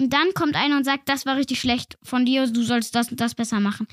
[0.00, 3.10] Und dann kommt einer und sagt, das war richtig schlecht von dir, du sollst das
[3.10, 3.86] und das besser machen.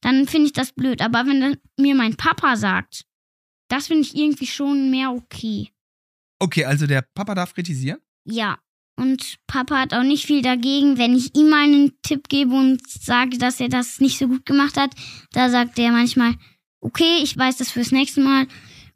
[0.00, 1.00] Dann finde ich das blöd.
[1.00, 3.04] Aber wenn mir mein Papa sagt,
[3.68, 5.70] das finde ich irgendwie schon mehr okay.
[6.38, 7.98] Okay, also der Papa darf kritisieren?
[8.24, 8.58] Ja.
[8.98, 12.86] Und Papa hat auch nicht viel dagegen, wenn ich ihm mal einen Tipp gebe und
[12.88, 14.94] sage, dass er das nicht so gut gemacht hat.
[15.32, 16.34] Da sagt er manchmal,
[16.80, 18.46] okay, ich weiß das fürs nächste Mal.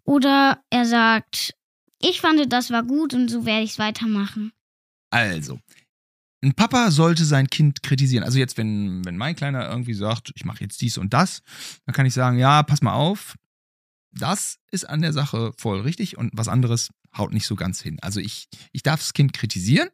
[0.05, 1.55] Oder er sagt,
[2.01, 4.53] ich fand, das war gut und so werde ich es weitermachen.
[5.11, 5.59] Also,
[6.43, 8.25] ein Papa sollte sein Kind kritisieren.
[8.25, 11.43] Also jetzt, wenn, wenn mein Kleiner irgendwie sagt, ich mache jetzt dies und das,
[11.85, 13.37] dann kann ich sagen, ja, pass mal auf,
[14.13, 17.99] das ist an der Sache voll richtig und was anderes haut nicht so ganz hin.
[18.01, 19.89] Also ich, ich darf das Kind kritisieren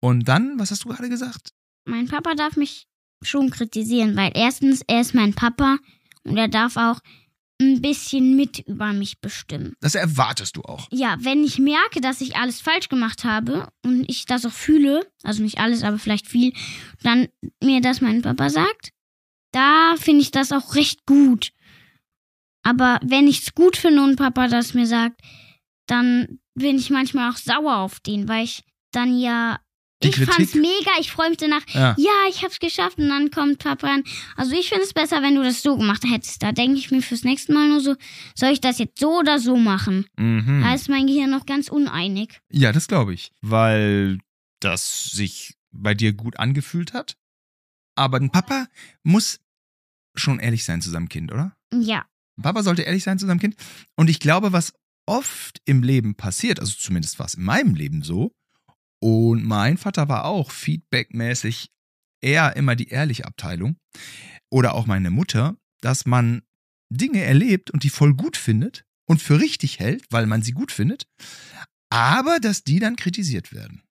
[0.00, 1.52] und dann, was hast du gerade gesagt?
[1.86, 2.86] Mein Papa darf mich
[3.22, 5.78] schon kritisieren, weil erstens, er ist mein Papa
[6.24, 7.00] und er darf auch
[7.60, 9.74] ein bisschen mit über mich bestimmen.
[9.80, 10.88] Das erwartest du auch.
[10.90, 15.06] Ja, wenn ich merke, dass ich alles falsch gemacht habe und ich das auch fühle,
[15.22, 16.52] also nicht alles, aber vielleicht viel,
[17.02, 17.28] dann
[17.62, 18.90] mir das mein Papa sagt,
[19.52, 21.52] da finde ich das auch recht gut.
[22.62, 25.20] Aber wenn ich es gut finde und Papa das mir sagt,
[25.86, 29.60] dann bin ich manchmal auch sauer auf den, weil ich dann ja.
[30.02, 30.54] Die ich fand's Kritik?
[30.62, 31.94] mega, ich freue mich danach, Ja.
[31.98, 34.04] ja, ich hab's geschafft und dann kommt Papa an.
[34.36, 36.42] Also ich finde es besser, wenn du das so gemacht hättest.
[36.42, 37.96] Da denke ich mir fürs nächste Mal nur so,
[38.34, 40.06] soll ich das jetzt so oder so machen?
[40.16, 40.62] Mhm.
[40.62, 42.40] Da ist mein Gehirn noch ganz uneinig.
[42.50, 43.30] Ja, das glaube ich.
[43.42, 44.18] Weil
[44.60, 47.16] das sich bei dir gut angefühlt hat.
[47.94, 48.66] Aber ein Papa
[49.02, 49.40] muss
[50.14, 51.54] schon ehrlich sein zu seinem Kind, oder?
[51.74, 52.06] Ja,
[52.40, 53.54] Papa sollte ehrlich sein zu seinem Kind.
[53.96, 54.72] Und ich glaube, was
[55.06, 58.32] oft im Leben passiert, also zumindest war es in meinem Leben so,
[59.00, 61.70] und mein Vater war auch feedbackmäßig
[62.22, 63.76] eher immer die ehrliche Abteilung,
[64.50, 66.42] oder auch meine Mutter, dass man
[66.90, 70.72] Dinge erlebt und die voll gut findet und für richtig hält, weil man sie gut
[70.72, 71.06] findet,
[71.88, 73.82] aber dass die dann kritisiert werden.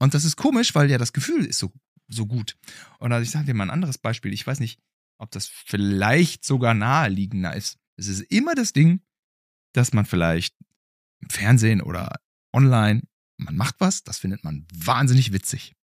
[0.00, 1.72] Und das ist komisch, weil ja das Gefühl ist so,
[2.08, 2.56] so gut.
[2.98, 4.32] Und also ich sage dir mal ein anderes Beispiel.
[4.32, 4.80] Ich weiß nicht,
[5.18, 7.78] ob das vielleicht sogar naheliegender ist.
[7.96, 9.02] Es ist immer das Ding,
[9.74, 10.56] dass man vielleicht
[11.20, 12.20] im Fernsehen oder
[12.52, 13.02] online,
[13.44, 15.74] man macht was, das findet man wahnsinnig witzig.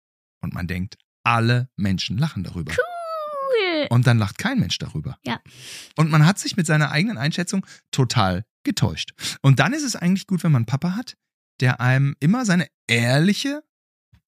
[0.40, 2.72] Und man denkt, alle Menschen lachen darüber.
[2.72, 3.86] cool.
[3.90, 5.18] Und dann lacht kein Mensch darüber.
[5.24, 5.40] Ja.
[5.96, 9.12] Und man hat sich mit seiner eigenen Einschätzung total getäuscht.
[9.42, 11.16] Und dann ist es eigentlich gut, wenn man Papa hat,
[11.60, 13.62] der einem immer seine ehrliche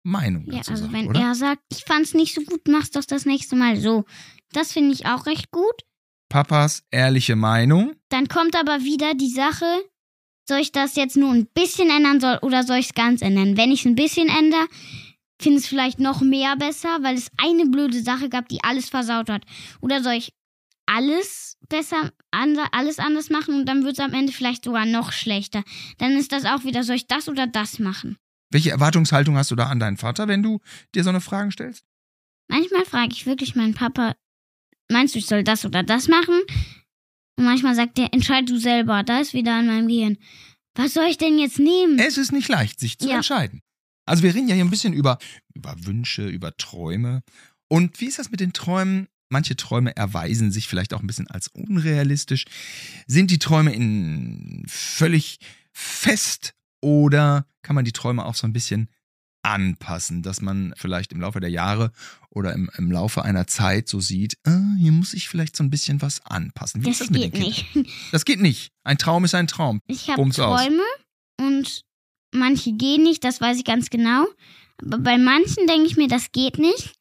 [0.04, 1.20] Meinung Ja, dazu also sagt, wenn oder?
[1.20, 4.06] er sagt, ich fand's nicht so gut, mach's doch das nächste Mal so.
[4.52, 5.82] Das finde ich auch recht gut.
[6.30, 7.96] Papas ehrliche Meinung.
[8.10, 9.66] Dann kommt aber wieder die Sache,
[10.48, 13.58] soll ich das jetzt nur ein bisschen ändern soll oder soll ich es ganz ändern?
[13.58, 14.68] Wenn ich es ein bisschen ändere,
[15.42, 18.90] finde ich es vielleicht noch mehr besser, weil es eine blöde Sache gab, die alles
[18.90, 19.44] versaut hat.
[19.82, 20.34] Oder soll ich
[20.86, 25.64] alles besser, alles anders machen und dann wird es am Ende vielleicht sogar noch schlechter.
[25.98, 28.18] Dann ist das auch wieder, soll ich das oder das machen?
[28.52, 30.60] Welche Erwartungshaltung hast du da an deinen Vater, wenn du
[30.94, 31.84] dir so eine Frage stellst?
[32.48, 34.16] Manchmal frage ich wirklich meinen Papa,
[34.92, 36.40] meinst du, ich soll das oder das machen?
[37.38, 39.04] Und manchmal sagt er, entscheid du selber.
[39.04, 40.18] Da ist wieder an meinem Gehirn.
[40.76, 42.00] Was soll ich denn jetzt nehmen?
[42.00, 43.16] Es ist nicht leicht, sich zu ja.
[43.16, 43.62] entscheiden.
[44.06, 45.18] Also wir reden ja hier ein bisschen über,
[45.54, 47.22] über Wünsche, über Träume.
[47.68, 49.08] Und wie ist das mit den Träumen?
[49.30, 52.46] Manche Träume erweisen sich vielleicht auch ein bisschen als unrealistisch.
[53.08, 55.40] Sind die Träume in völlig
[55.74, 58.90] fest oder kann man die Träume auch so ein bisschen
[59.46, 61.92] anpassen, dass man vielleicht im Laufe der Jahre
[62.30, 65.70] oder im, im Laufe einer Zeit so sieht, äh, hier muss ich vielleicht so ein
[65.70, 66.82] bisschen was anpassen.
[66.82, 67.66] Wie das, das geht nicht.
[68.12, 68.72] Das geht nicht.
[68.84, 69.82] Ein Traum ist ein Traum.
[69.88, 71.46] Ich habe Träume aus.
[71.46, 71.82] und
[72.34, 74.26] manche gehen nicht, das weiß ich ganz genau.
[74.82, 76.94] Aber bei manchen denke ich mir, das geht nicht.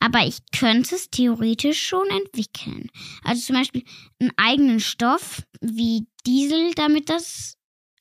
[0.00, 2.90] Aber ich könnte es theoretisch schon entwickeln.
[3.22, 3.84] Also zum Beispiel
[4.18, 7.56] einen eigenen Stoff wie Diesel, damit das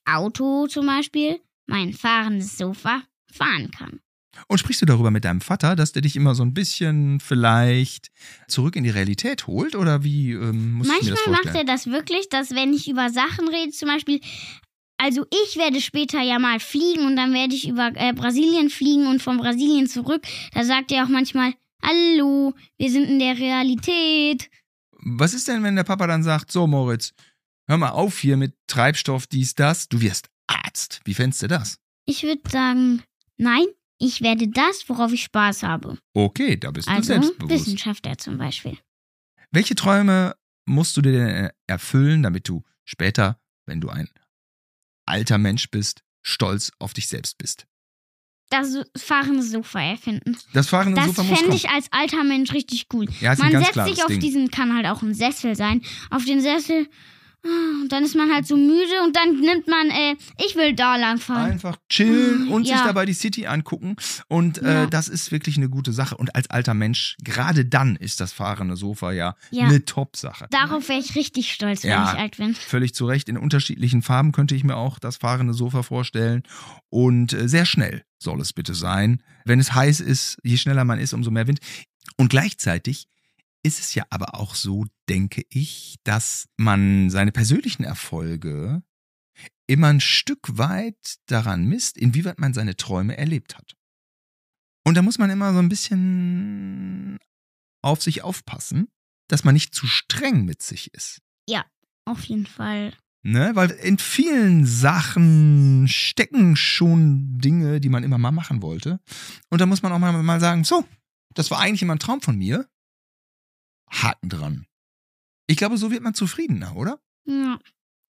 [0.05, 3.99] Auto zum Beispiel, mein fahrendes Sofa, fahren kann.
[4.47, 8.11] Und sprichst du darüber mit deinem Vater, dass der dich immer so ein bisschen vielleicht
[8.47, 9.75] zurück in die Realität holt?
[9.75, 11.45] Oder wie ähm, muss Manchmal ich mir das vorstellen?
[11.45, 14.21] macht er das wirklich, dass wenn ich über Sachen rede, zum Beispiel,
[14.97, 19.07] also ich werde später ja mal fliegen und dann werde ich über äh, Brasilien fliegen
[19.07, 20.21] und von Brasilien zurück.
[20.53, 24.49] Da sagt er auch manchmal, hallo, wir sind in der Realität.
[25.03, 27.13] Was ist denn, wenn der Papa dann sagt, so Moritz,
[27.67, 31.01] hör mal auf hier mit Treibstoff, dies, das, du wirst Arzt.
[31.03, 31.77] Wie fändest du das?
[32.05, 33.01] Ich würde sagen,
[33.41, 33.65] Nein,
[33.97, 35.97] ich werde das, worauf ich Spaß habe.
[36.13, 37.51] Okay, da bist also, du selbstbewusst.
[37.51, 38.77] Wissenschaftler zum Beispiel.
[39.49, 44.10] Welche Träume musst du dir denn erfüllen, damit du später, wenn du ein
[45.08, 47.65] alter Mensch bist, stolz auf dich selbst bist?
[48.51, 50.38] Das fahrende Sofa erfinden.
[50.54, 53.08] Das fahrende das Sofa muss Das fände ich als alter Mensch richtig cool.
[53.21, 54.19] Ja, Man setzt sich auf Ding.
[54.19, 55.82] diesen, kann halt auch ein Sessel sein.
[56.12, 56.88] Auf den Sessel
[57.43, 60.95] und dann ist man halt so müde und dann nimmt man, äh, ich will da
[60.95, 61.51] lang fahren.
[61.51, 62.77] Einfach chillen Mm, und ja.
[62.77, 63.95] sich dabei die City angucken.
[64.27, 64.86] Und äh, Ja.
[64.88, 66.15] das ist wirklich eine gute Sache.
[66.17, 69.65] Und als alter Mensch, gerade dann ist das fahrende Sofa ja, Ja.
[69.65, 70.47] eine Top-Sache.
[70.51, 72.54] Darauf wäre ich richtig stolz, wenn ich alt bin.
[72.54, 73.27] Völlig zu Recht.
[73.30, 76.43] In unterschiedlichen Farben könnte ich mir auch das fahrende Sofa vorstellen.
[76.89, 79.23] Und äh, sehr schnell soll es bitte sein.
[79.45, 81.60] Wenn es heiß ist, je schneller man ist, umso mehr Wind.
[82.17, 83.08] Und gleichzeitig
[83.63, 88.84] ist es ja aber auch so, denke ich, dass man seine persönlichen Erfolge
[89.67, 93.76] immer ein Stück weit daran misst, inwieweit man seine Träume erlebt hat.
[94.86, 97.19] Und da muss man immer so ein bisschen
[97.84, 98.89] auf sich aufpassen,
[99.28, 101.21] dass man nicht zu streng mit sich ist.
[102.06, 102.93] Auf jeden Fall.
[103.24, 103.52] Ne?
[103.54, 109.00] Weil in vielen Sachen stecken schon Dinge, die man immer mal machen wollte.
[109.50, 110.86] Und da muss man auch mal, mal sagen, so,
[111.36, 112.67] das war eigentlich immer ein Traum von mir.
[113.91, 114.65] Haken dran.
[115.47, 116.99] Ich glaube, so wird man zufriedener, oder?
[117.25, 117.60] Ja.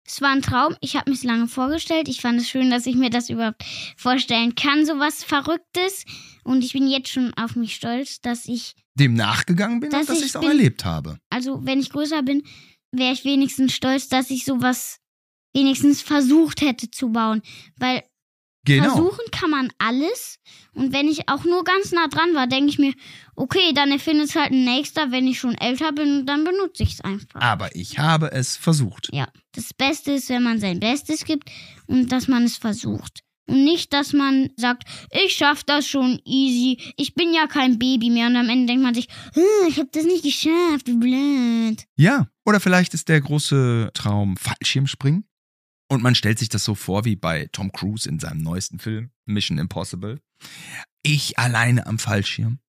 [0.09, 0.75] Es war ein Traum.
[0.79, 2.07] Ich habe mir lange vorgestellt.
[2.07, 3.63] Ich fand es schön, dass ich mir das überhaupt
[3.97, 6.05] vorstellen kann, so was Verrücktes.
[6.45, 10.09] Und ich bin jetzt schon auf mich stolz, dass ich, Dem nachgegangen bin Dass und
[10.09, 11.19] dass ich ich es auch bin- erlebt habe.
[11.29, 12.43] also wenn ich größer bin,
[12.93, 14.99] wäre ich wenigstens stolz, dass ich sowas
[15.53, 17.41] wenigstens versucht hätte zu bauen.
[17.75, 18.03] Weil
[18.67, 18.89] Genau.
[18.93, 20.39] versuchen kann man alles.
[20.73, 22.93] Und wenn ich auch nur ganz nah dran war, denke ich mir,
[23.35, 26.93] okay, dann erfindet es halt ein nächster, wenn ich schon älter bin, dann benutze ich
[26.93, 27.41] es einfach.
[27.41, 29.09] Aber ich habe es versucht.
[29.11, 31.49] Ja, das Beste ist, wenn man sein Bestes gibt
[31.87, 33.21] und dass man es versucht.
[33.49, 38.09] Und nicht, dass man sagt, ich schaff das schon easy, ich bin ja kein Baby
[38.09, 38.27] mehr.
[38.27, 41.85] Und am Ende denkt man sich, "Hm, ich hab das nicht geschafft, wie blöd.
[41.95, 45.23] Ja, oder vielleicht ist der große Traum Fallschirmspringen.
[45.89, 49.11] Und man stellt sich das so vor wie bei Tom Cruise in seinem neuesten Film
[49.25, 50.19] Mission Impossible.
[51.03, 52.59] Ich alleine am Fallschirm.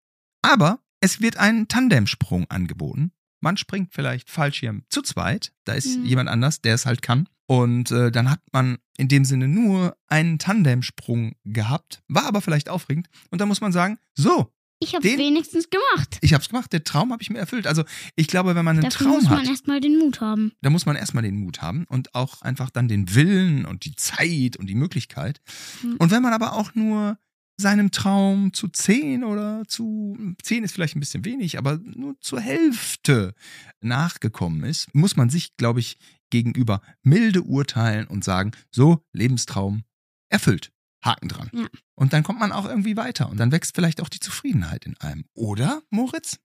[0.43, 3.13] Aber es wird ein Tandemsprung angeboten.
[3.41, 5.53] Man springt vielleicht Fallschirm zu zweit.
[5.65, 6.05] Da ist Mhm.
[6.05, 7.29] jemand anders, der es halt kann.
[7.47, 12.69] Und äh, dann hat man in dem Sinne nur einen Tandemsprung gehabt, war aber vielleicht
[12.69, 13.09] aufregend.
[13.31, 16.19] Und da muss man sagen, so, Ich hab's Den- wenigstens gemacht.
[16.21, 17.67] ich hab's gemacht, der Traum habe ich mir erfüllt.
[17.67, 20.53] Also ich glaube, wenn man einen Dafür Traum muss man hat, erstmal den Mut haben.
[20.63, 23.97] da muss man erstmal den Mut haben und auch einfach dann den Willen und die
[23.97, 25.41] Zeit und die Möglichkeit.
[25.83, 25.97] Mhm.
[25.99, 27.19] Und wenn man aber auch nur
[27.61, 32.41] seinem Traum zu zehn oder zu zehn ist vielleicht ein bisschen wenig, aber nur zur
[32.41, 33.35] Hälfte
[33.81, 35.99] nachgekommen ist, muss man sich, glaube ich,
[36.31, 39.83] gegenüber milde urteilen und sagen, so, Lebenstraum
[40.29, 40.71] erfüllt.
[41.05, 41.51] Haken dran.
[41.53, 41.67] Ja.
[41.95, 44.97] Und dann kommt man auch irgendwie weiter und dann wächst vielleicht auch die Zufriedenheit in
[44.99, 45.25] einem.
[45.35, 46.39] Oder, Moritz?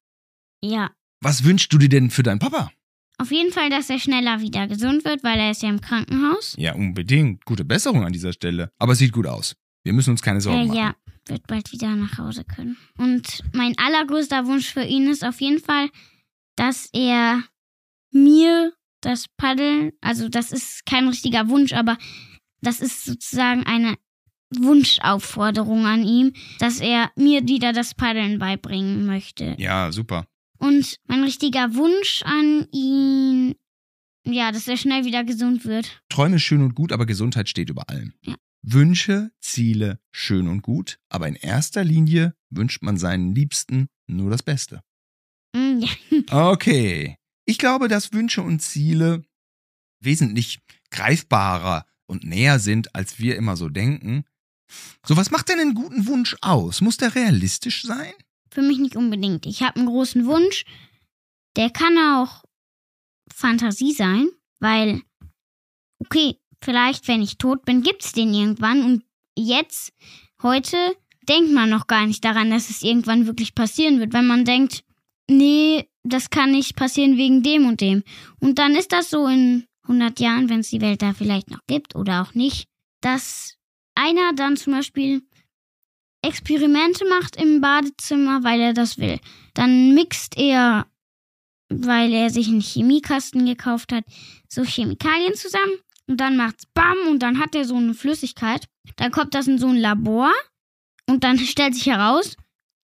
[0.61, 2.71] Ja, Was wünschst du dir denn für deinen Papa?
[3.17, 6.55] Auf jeden Fall, dass er schneller wieder gesund wird, weil er ist ja im Krankenhaus.
[6.57, 7.45] Ja, unbedingt.
[7.45, 8.71] Gute Besserung an dieser Stelle.
[8.79, 9.55] Aber es sieht gut aus.
[9.83, 10.77] Wir müssen uns keine Sorgen Äh, machen.
[10.77, 10.95] ja,
[11.27, 12.75] wird bald wieder nach Hause können.
[12.97, 15.89] Und mein allergrößter Wunsch für ihn ist auf jeden Fall,
[16.55, 17.43] dass er
[18.11, 21.97] mir das Paddeln, also das ist kein richtiger Wunsch, aber
[22.61, 23.95] das ist sozusagen eine
[24.61, 29.55] Wunschaufforderung an ihm, dass er mir wieder das Paddeln beibringen möchte.
[29.57, 30.25] Ja, super.
[30.59, 33.55] Und mein richtiger Wunsch an ihn,
[34.25, 36.01] ja, dass er schnell wieder gesund wird.
[36.09, 38.13] Träume schön und gut, aber Gesundheit steht über allem.
[38.21, 38.35] Ja.
[38.65, 44.41] Wünsche, Ziele schön und gut, aber in erster Linie wünscht man seinen Liebsten nur das
[44.41, 44.81] Beste.
[45.53, 45.89] Mm, Ja,
[46.51, 47.17] Okay.
[47.45, 49.25] Ich glaube, dass Wünsche und Ziele
[49.99, 50.59] wesentlich
[50.91, 54.23] greifbarer und näher sind, als wir immer so denken.
[55.06, 56.82] So, was macht denn einen guten Wunsch aus?
[56.82, 58.13] Muss der realistisch sein?
[58.54, 59.45] für mich nicht unbedingt.
[59.45, 60.63] Ich habe einen großen Wunsch,
[61.56, 62.43] der kann auch
[63.34, 65.02] Fantasie sein, weil,
[65.99, 69.04] okay, vielleicht, wenn ich tot bin, gibt's den irgendwann und
[69.36, 69.91] jetzt,
[70.41, 70.78] heute,
[71.28, 74.84] denkt man noch gar nicht daran, dass es irgendwann wirklich passieren wird, weil man denkt,
[75.30, 78.04] nee, das kann nicht passieren wegen dem und dem.
[78.39, 81.62] Und dann ist das so in 100 Jahren, wenn es die Welt da vielleicht noch
[81.65, 82.67] gibt oder auch nicht,
[83.02, 83.56] dass
[83.95, 85.21] einer dann zum Beispiel
[86.21, 89.19] Experimente macht im Badezimmer, weil er das will.
[89.53, 90.88] Dann mixt er,
[91.69, 94.06] weil er sich einen Chemiekasten gekauft hat,
[94.47, 95.73] so Chemikalien zusammen
[96.08, 98.65] und dann macht's BAM und dann hat er so eine Flüssigkeit.
[98.95, 100.32] Dann kommt das in so ein Labor
[101.08, 102.36] und dann stellt sich heraus,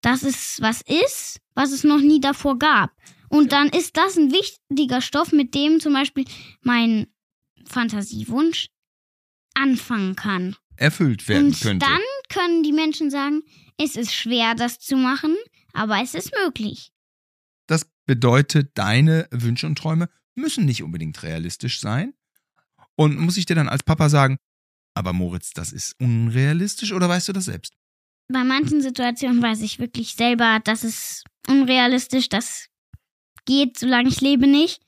[0.02, 2.92] dass es was ist, was es noch nie davor gab.
[3.30, 6.26] Und dann ist das ein wichtiger Stoff, mit dem zum Beispiel
[6.62, 7.08] mein
[7.66, 8.70] Fantasiewunsch
[9.54, 10.56] anfangen kann.
[10.80, 11.86] Erfüllt werden Und könnte.
[11.86, 13.44] dann können die Menschen sagen,
[13.78, 15.36] es ist schwer, das zu machen,
[15.74, 16.92] aber es ist möglich.
[17.68, 22.14] Das bedeutet, deine Wünsche und Träume müssen nicht unbedingt realistisch sein.
[22.96, 24.38] Und muss ich dir dann als Papa sagen,
[24.94, 27.74] aber Moritz, das ist unrealistisch oder weißt du das selbst?
[28.32, 32.68] Bei manchen Situationen weiß ich wirklich selber, das ist unrealistisch, das
[33.46, 34.82] geht, solange ich lebe, nicht.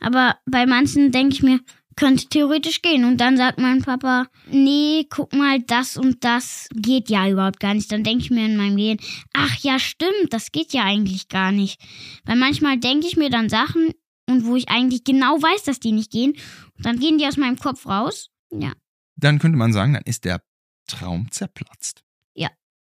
[0.00, 1.60] Aber bei manchen denke ich mir,
[1.96, 3.04] könnte theoretisch gehen.
[3.04, 7.74] Und dann sagt mein Papa, nee, guck mal, das und das geht ja überhaupt gar
[7.74, 7.90] nicht.
[7.90, 8.98] Dann denke ich mir in meinem Gehirn,
[9.32, 11.80] ach ja, stimmt, das geht ja eigentlich gar nicht.
[12.24, 13.92] Weil manchmal denke ich mir dann Sachen
[14.28, 16.32] und wo ich eigentlich genau weiß, dass die nicht gehen.
[16.76, 18.28] Und dann gehen die aus meinem Kopf raus.
[18.50, 18.72] Ja.
[19.16, 20.42] Dann könnte man sagen, dann ist der
[20.86, 22.04] Traum zerplatzt.
[22.34, 22.50] Ja.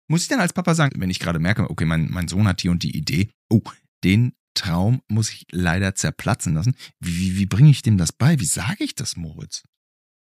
[0.08, 2.60] Muss ich dann als Papa sagen, wenn ich gerade merke, okay, mein, mein Sohn hat
[2.60, 3.62] hier und die Idee, oh,
[4.04, 6.74] den Traum muss ich leider zerplatzen lassen.
[7.00, 8.38] Wie, wie, wie bringe ich dem das bei?
[8.38, 9.62] Wie sage ich das, Moritz?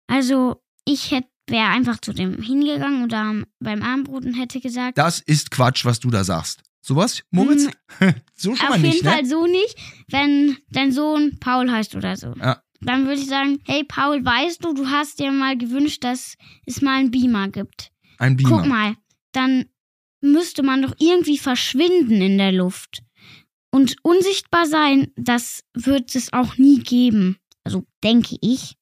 [0.07, 5.19] Also, ich hätte wäre einfach zu dem hingegangen oder beim Abendbrot und hätte gesagt, Das
[5.19, 6.63] ist Quatsch, was du da sagst.
[6.81, 7.67] Sowas, Moritz?
[8.35, 9.09] so schon auf mal jeden nicht, ne?
[9.11, 9.75] Fall so nicht,
[10.07, 12.33] wenn dein Sohn Paul heißt oder so.
[12.39, 12.61] Ja.
[12.81, 16.81] Dann würde ich sagen, hey Paul, weißt du, du hast dir mal gewünscht, dass es
[16.81, 17.91] mal einen Beamer gibt.
[18.19, 18.49] Ein Beamer.
[18.57, 18.95] Guck mal,
[19.31, 19.65] dann
[20.21, 23.01] müsste man doch irgendwie verschwinden in der Luft.
[23.75, 27.37] Und unsichtbar sein, das wird es auch nie geben.
[27.65, 28.77] Also denke ich.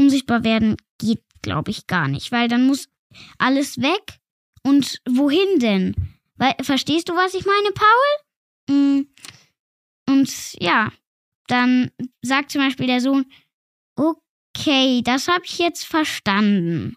[0.00, 2.88] Unsichtbar werden geht, glaube ich, gar nicht, weil dann muss
[3.36, 4.18] alles weg.
[4.62, 5.94] Und wohin denn?
[6.36, 8.74] Weil, verstehst du, was ich meine, Paul?
[8.74, 9.08] Mm.
[10.08, 10.90] Und ja,
[11.48, 11.90] dann
[12.22, 13.26] sagt zum Beispiel der Sohn,
[13.94, 16.96] okay, das habe ich jetzt verstanden.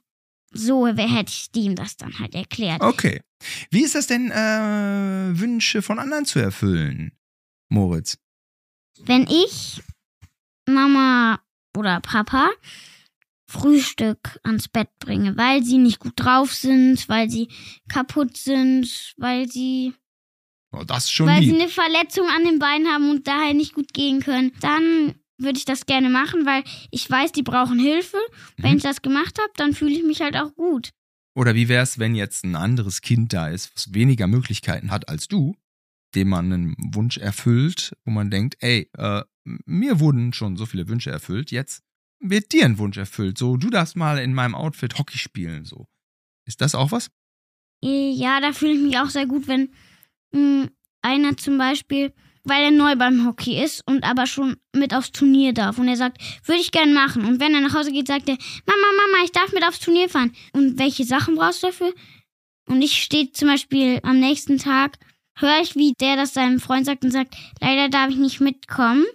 [0.54, 2.82] So hätte ich ihm das dann halt erklärt.
[2.82, 3.22] Okay.
[3.69, 7.12] Wie ist das denn, äh, Wünsche von anderen zu erfüllen,
[7.69, 8.17] Moritz?
[9.00, 9.82] Wenn ich
[10.67, 11.39] Mama
[11.76, 12.50] oder Papa
[13.50, 17.47] Frühstück ans Bett bringe, weil sie nicht gut drauf sind, weil sie
[17.88, 19.93] kaputt sind, weil sie,
[20.73, 21.62] Oh, das ist schon weil sie lieb.
[21.62, 25.65] eine Verletzung an den Beinen haben und daher nicht gut gehen können, dann würde ich
[25.65, 28.17] das gerne machen, weil ich weiß, die brauchen Hilfe.
[28.58, 28.78] Wenn Mhm.
[28.78, 30.89] ich das gemacht habe, dann fühle ich mich halt auch gut.
[31.38, 35.28] Oder wie wär's, wenn jetzt ein anderes Kind da ist, was weniger Möglichkeiten hat als
[35.28, 35.56] du,
[36.15, 40.88] dem man einen Wunsch erfüllt, wo man denkt, ey, äh, mir wurden schon so viele
[40.88, 41.84] Wünsche erfüllt, jetzt
[42.19, 43.38] wird dir ein Wunsch erfüllt.
[43.38, 45.88] So, du darfst mal in meinem Outfit Hockey spielen, so.
[46.47, 47.12] Ist das auch was?
[47.84, 49.69] Ja, da fühle ich mich auch sehr gut, wenn
[50.32, 50.69] mh,
[51.04, 52.15] einer zum Beispiel,
[52.47, 55.97] weil er neu beim Hockey ist und aber schon mit aufs Turnier darf und er
[55.97, 57.25] sagt, würde ich gern machen.
[57.25, 60.10] Und wenn er nach Hause geht, sagt er, Mama, Mama, ich darf mit aufs Turnier
[60.10, 60.33] fahren.
[60.53, 61.93] Und welche Sachen brauchst du dafür?
[62.67, 64.98] Und ich stehe zum Beispiel am nächsten Tag,
[65.35, 69.06] höre ich, wie der das seinem Freund sagt und sagt, leider darf ich nicht mitkommen.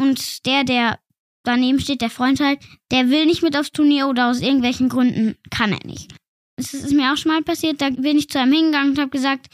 [0.00, 0.98] Und der, der
[1.44, 5.36] daneben steht, der Freund halt, der will nicht mit aufs Turnier oder aus irgendwelchen Gründen
[5.50, 6.14] kann er nicht.
[6.56, 9.10] Es ist mir auch schon mal passiert, da bin ich zu einem hingegangen und habe
[9.10, 9.48] gesagt,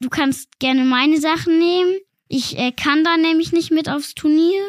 [0.00, 1.96] du kannst gerne meine Sachen nehmen.
[2.28, 4.62] Ich äh, kann da nämlich nicht mit aufs Turnier.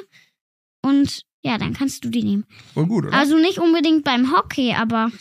[0.81, 2.45] Und ja, dann kannst du die nehmen.
[2.73, 3.17] Voll gut, oder?
[3.17, 5.11] Also nicht unbedingt beim Hockey, aber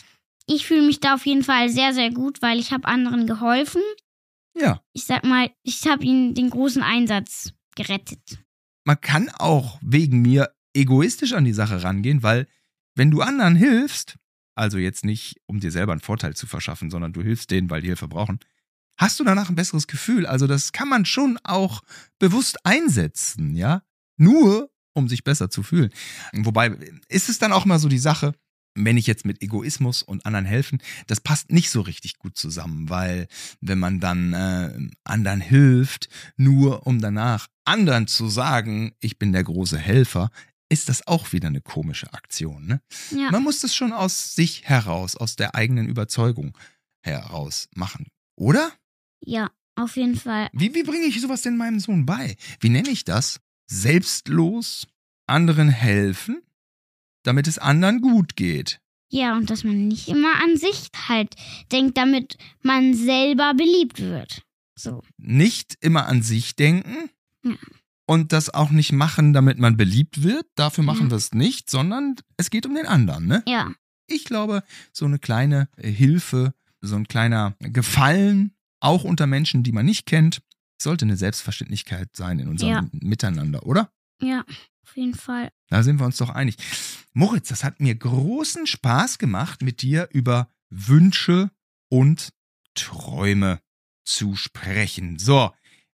[0.45, 3.81] ich fühle mich da auf jeden Fall sehr, sehr gut, weil ich habe anderen geholfen.
[4.55, 4.81] ja.
[4.93, 8.39] Ich sag mal, ich habe ihnen den großen Einsatz gerettet.
[8.85, 12.47] Man kann auch wegen mir egoistisch an die Sache rangehen, weil
[12.95, 14.17] wenn du anderen hilfst,
[14.55, 17.81] also jetzt nicht, um dir selber einen Vorteil zu verschaffen, sondern du hilfst denen, weil
[17.81, 18.39] die Hilfe brauchen,
[18.97, 20.25] hast du danach ein besseres Gefühl.
[20.25, 21.81] Also das kann man schon auch
[22.19, 23.83] bewusst einsetzen, ja?
[24.17, 25.91] Nur, um sich besser zu fühlen.
[26.33, 26.75] Wobei,
[27.07, 28.33] ist es dann auch mal so die Sache,
[28.77, 32.89] wenn ich jetzt mit Egoismus und anderen helfen, das passt nicht so richtig gut zusammen,
[32.89, 33.27] weil
[33.59, 39.43] wenn man dann äh, anderen hilft, nur um danach anderen zu sagen, ich bin der
[39.43, 40.29] große Helfer,
[40.69, 42.67] ist das auch wieder eine komische Aktion.
[42.67, 42.81] Ne?
[43.11, 43.31] Ja.
[43.31, 46.57] Man muss das schon aus sich heraus, aus der eigenen Überzeugung
[47.01, 48.71] heraus machen, oder?
[49.21, 50.49] Ja, auf jeden Fall.
[50.53, 52.35] Wie, wie bringe ich sowas denn meinem Sohn bei?
[52.59, 53.39] Wie nenne ich das?
[53.69, 54.87] Selbstlos
[55.27, 56.41] anderen helfen,
[57.23, 58.79] damit es anderen gut geht.
[59.09, 61.35] Ja, und dass man nicht immer an sich halt
[61.71, 64.43] denkt, damit man selber beliebt wird.
[64.77, 65.01] So.
[65.17, 67.09] Nicht immer an sich denken
[67.43, 67.55] Ja.
[68.05, 70.45] und das auch nicht machen, damit man beliebt wird.
[70.55, 71.11] Dafür machen Ja.
[71.11, 73.27] wir es nicht, sondern es geht um den anderen.
[73.27, 73.43] Ne?
[73.47, 73.73] Ja.
[74.07, 79.85] Ich glaube, so eine kleine Hilfe, so ein kleiner Gefallen, auch unter Menschen, die man
[79.85, 80.41] nicht kennt,
[80.81, 82.89] sollte eine Selbstverständlichkeit sein in unserem Ja.
[82.91, 83.91] Miteinander, oder?
[84.21, 84.45] Ja,
[84.83, 85.51] auf jeden Fall.
[85.69, 86.57] Da sind wir uns doch einig.
[87.13, 91.51] Moritz, das hat mir großen Spaß gemacht, mit dir über Wünsche
[91.89, 92.29] und
[92.75, 93.59] Träume
[94.05, 95.17] zu sprechen.
[95.17, 95.51] So,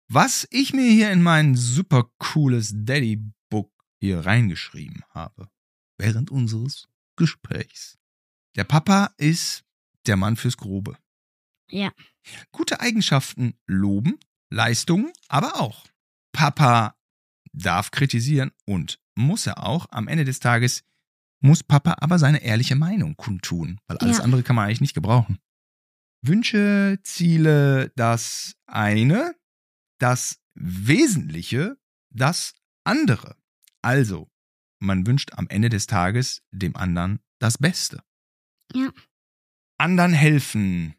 [0.07, 5.49] was ich mir hier in mein super cooles Daddy-Book hier reingeschrieben habe,
[5.97, 7.97] während unseres Gesprächs.
[8.55, 9.63] Der Papa ist
[10.07, 10.97] der Mann fürs Grobe.
[11.71, 11.91] Ja.
[12.51, 14.19] Gute Eigenschaften loben,
[14.51, 15.85] Leistungen aber auch.
[16.33, 16.95] Papa
[17.53, 19.87] darf kritisieren und muss er auch.
[19.91, 20.83] Am Ende des Tages
[21.41, 24.23] muss Papa aber seine ehrliche Meinung kundtun, weil alles Ja.
[24.23, 25.39] andere kann man eigentlich nicht gebrauchen.
[26.23, 29.35] Wünsche, Ziele, das eine,
[29.99, 31.77] das Wesentliche,
[32.11, 32.53] das
[32.83, 33.35] andere.
[33.81, 34.29] Also,
[34.79, 38.03] man wünscht am Ende des Tages dem anderen das Beste.
[38.73, 38.91] Ja.
[39.79, 40.93] Anderen helfen,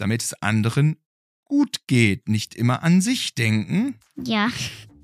[0.00, 0.96] damit es anderen
[1.44, 3.96] gut geht, nicht immer an sich denken.
[4.16, 4.48] Ja.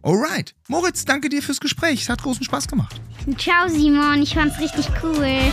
[0.03, 0.55] Alright.
[0.69, 2.03] Moritz, danke dir fürs Gespräch.
[2.03, 3.01] Es hat großen Spaß gemacht.
[3.39, 4.23] Ciao, Simon.
[4.23, 5.53] Ich fand's richtig cool.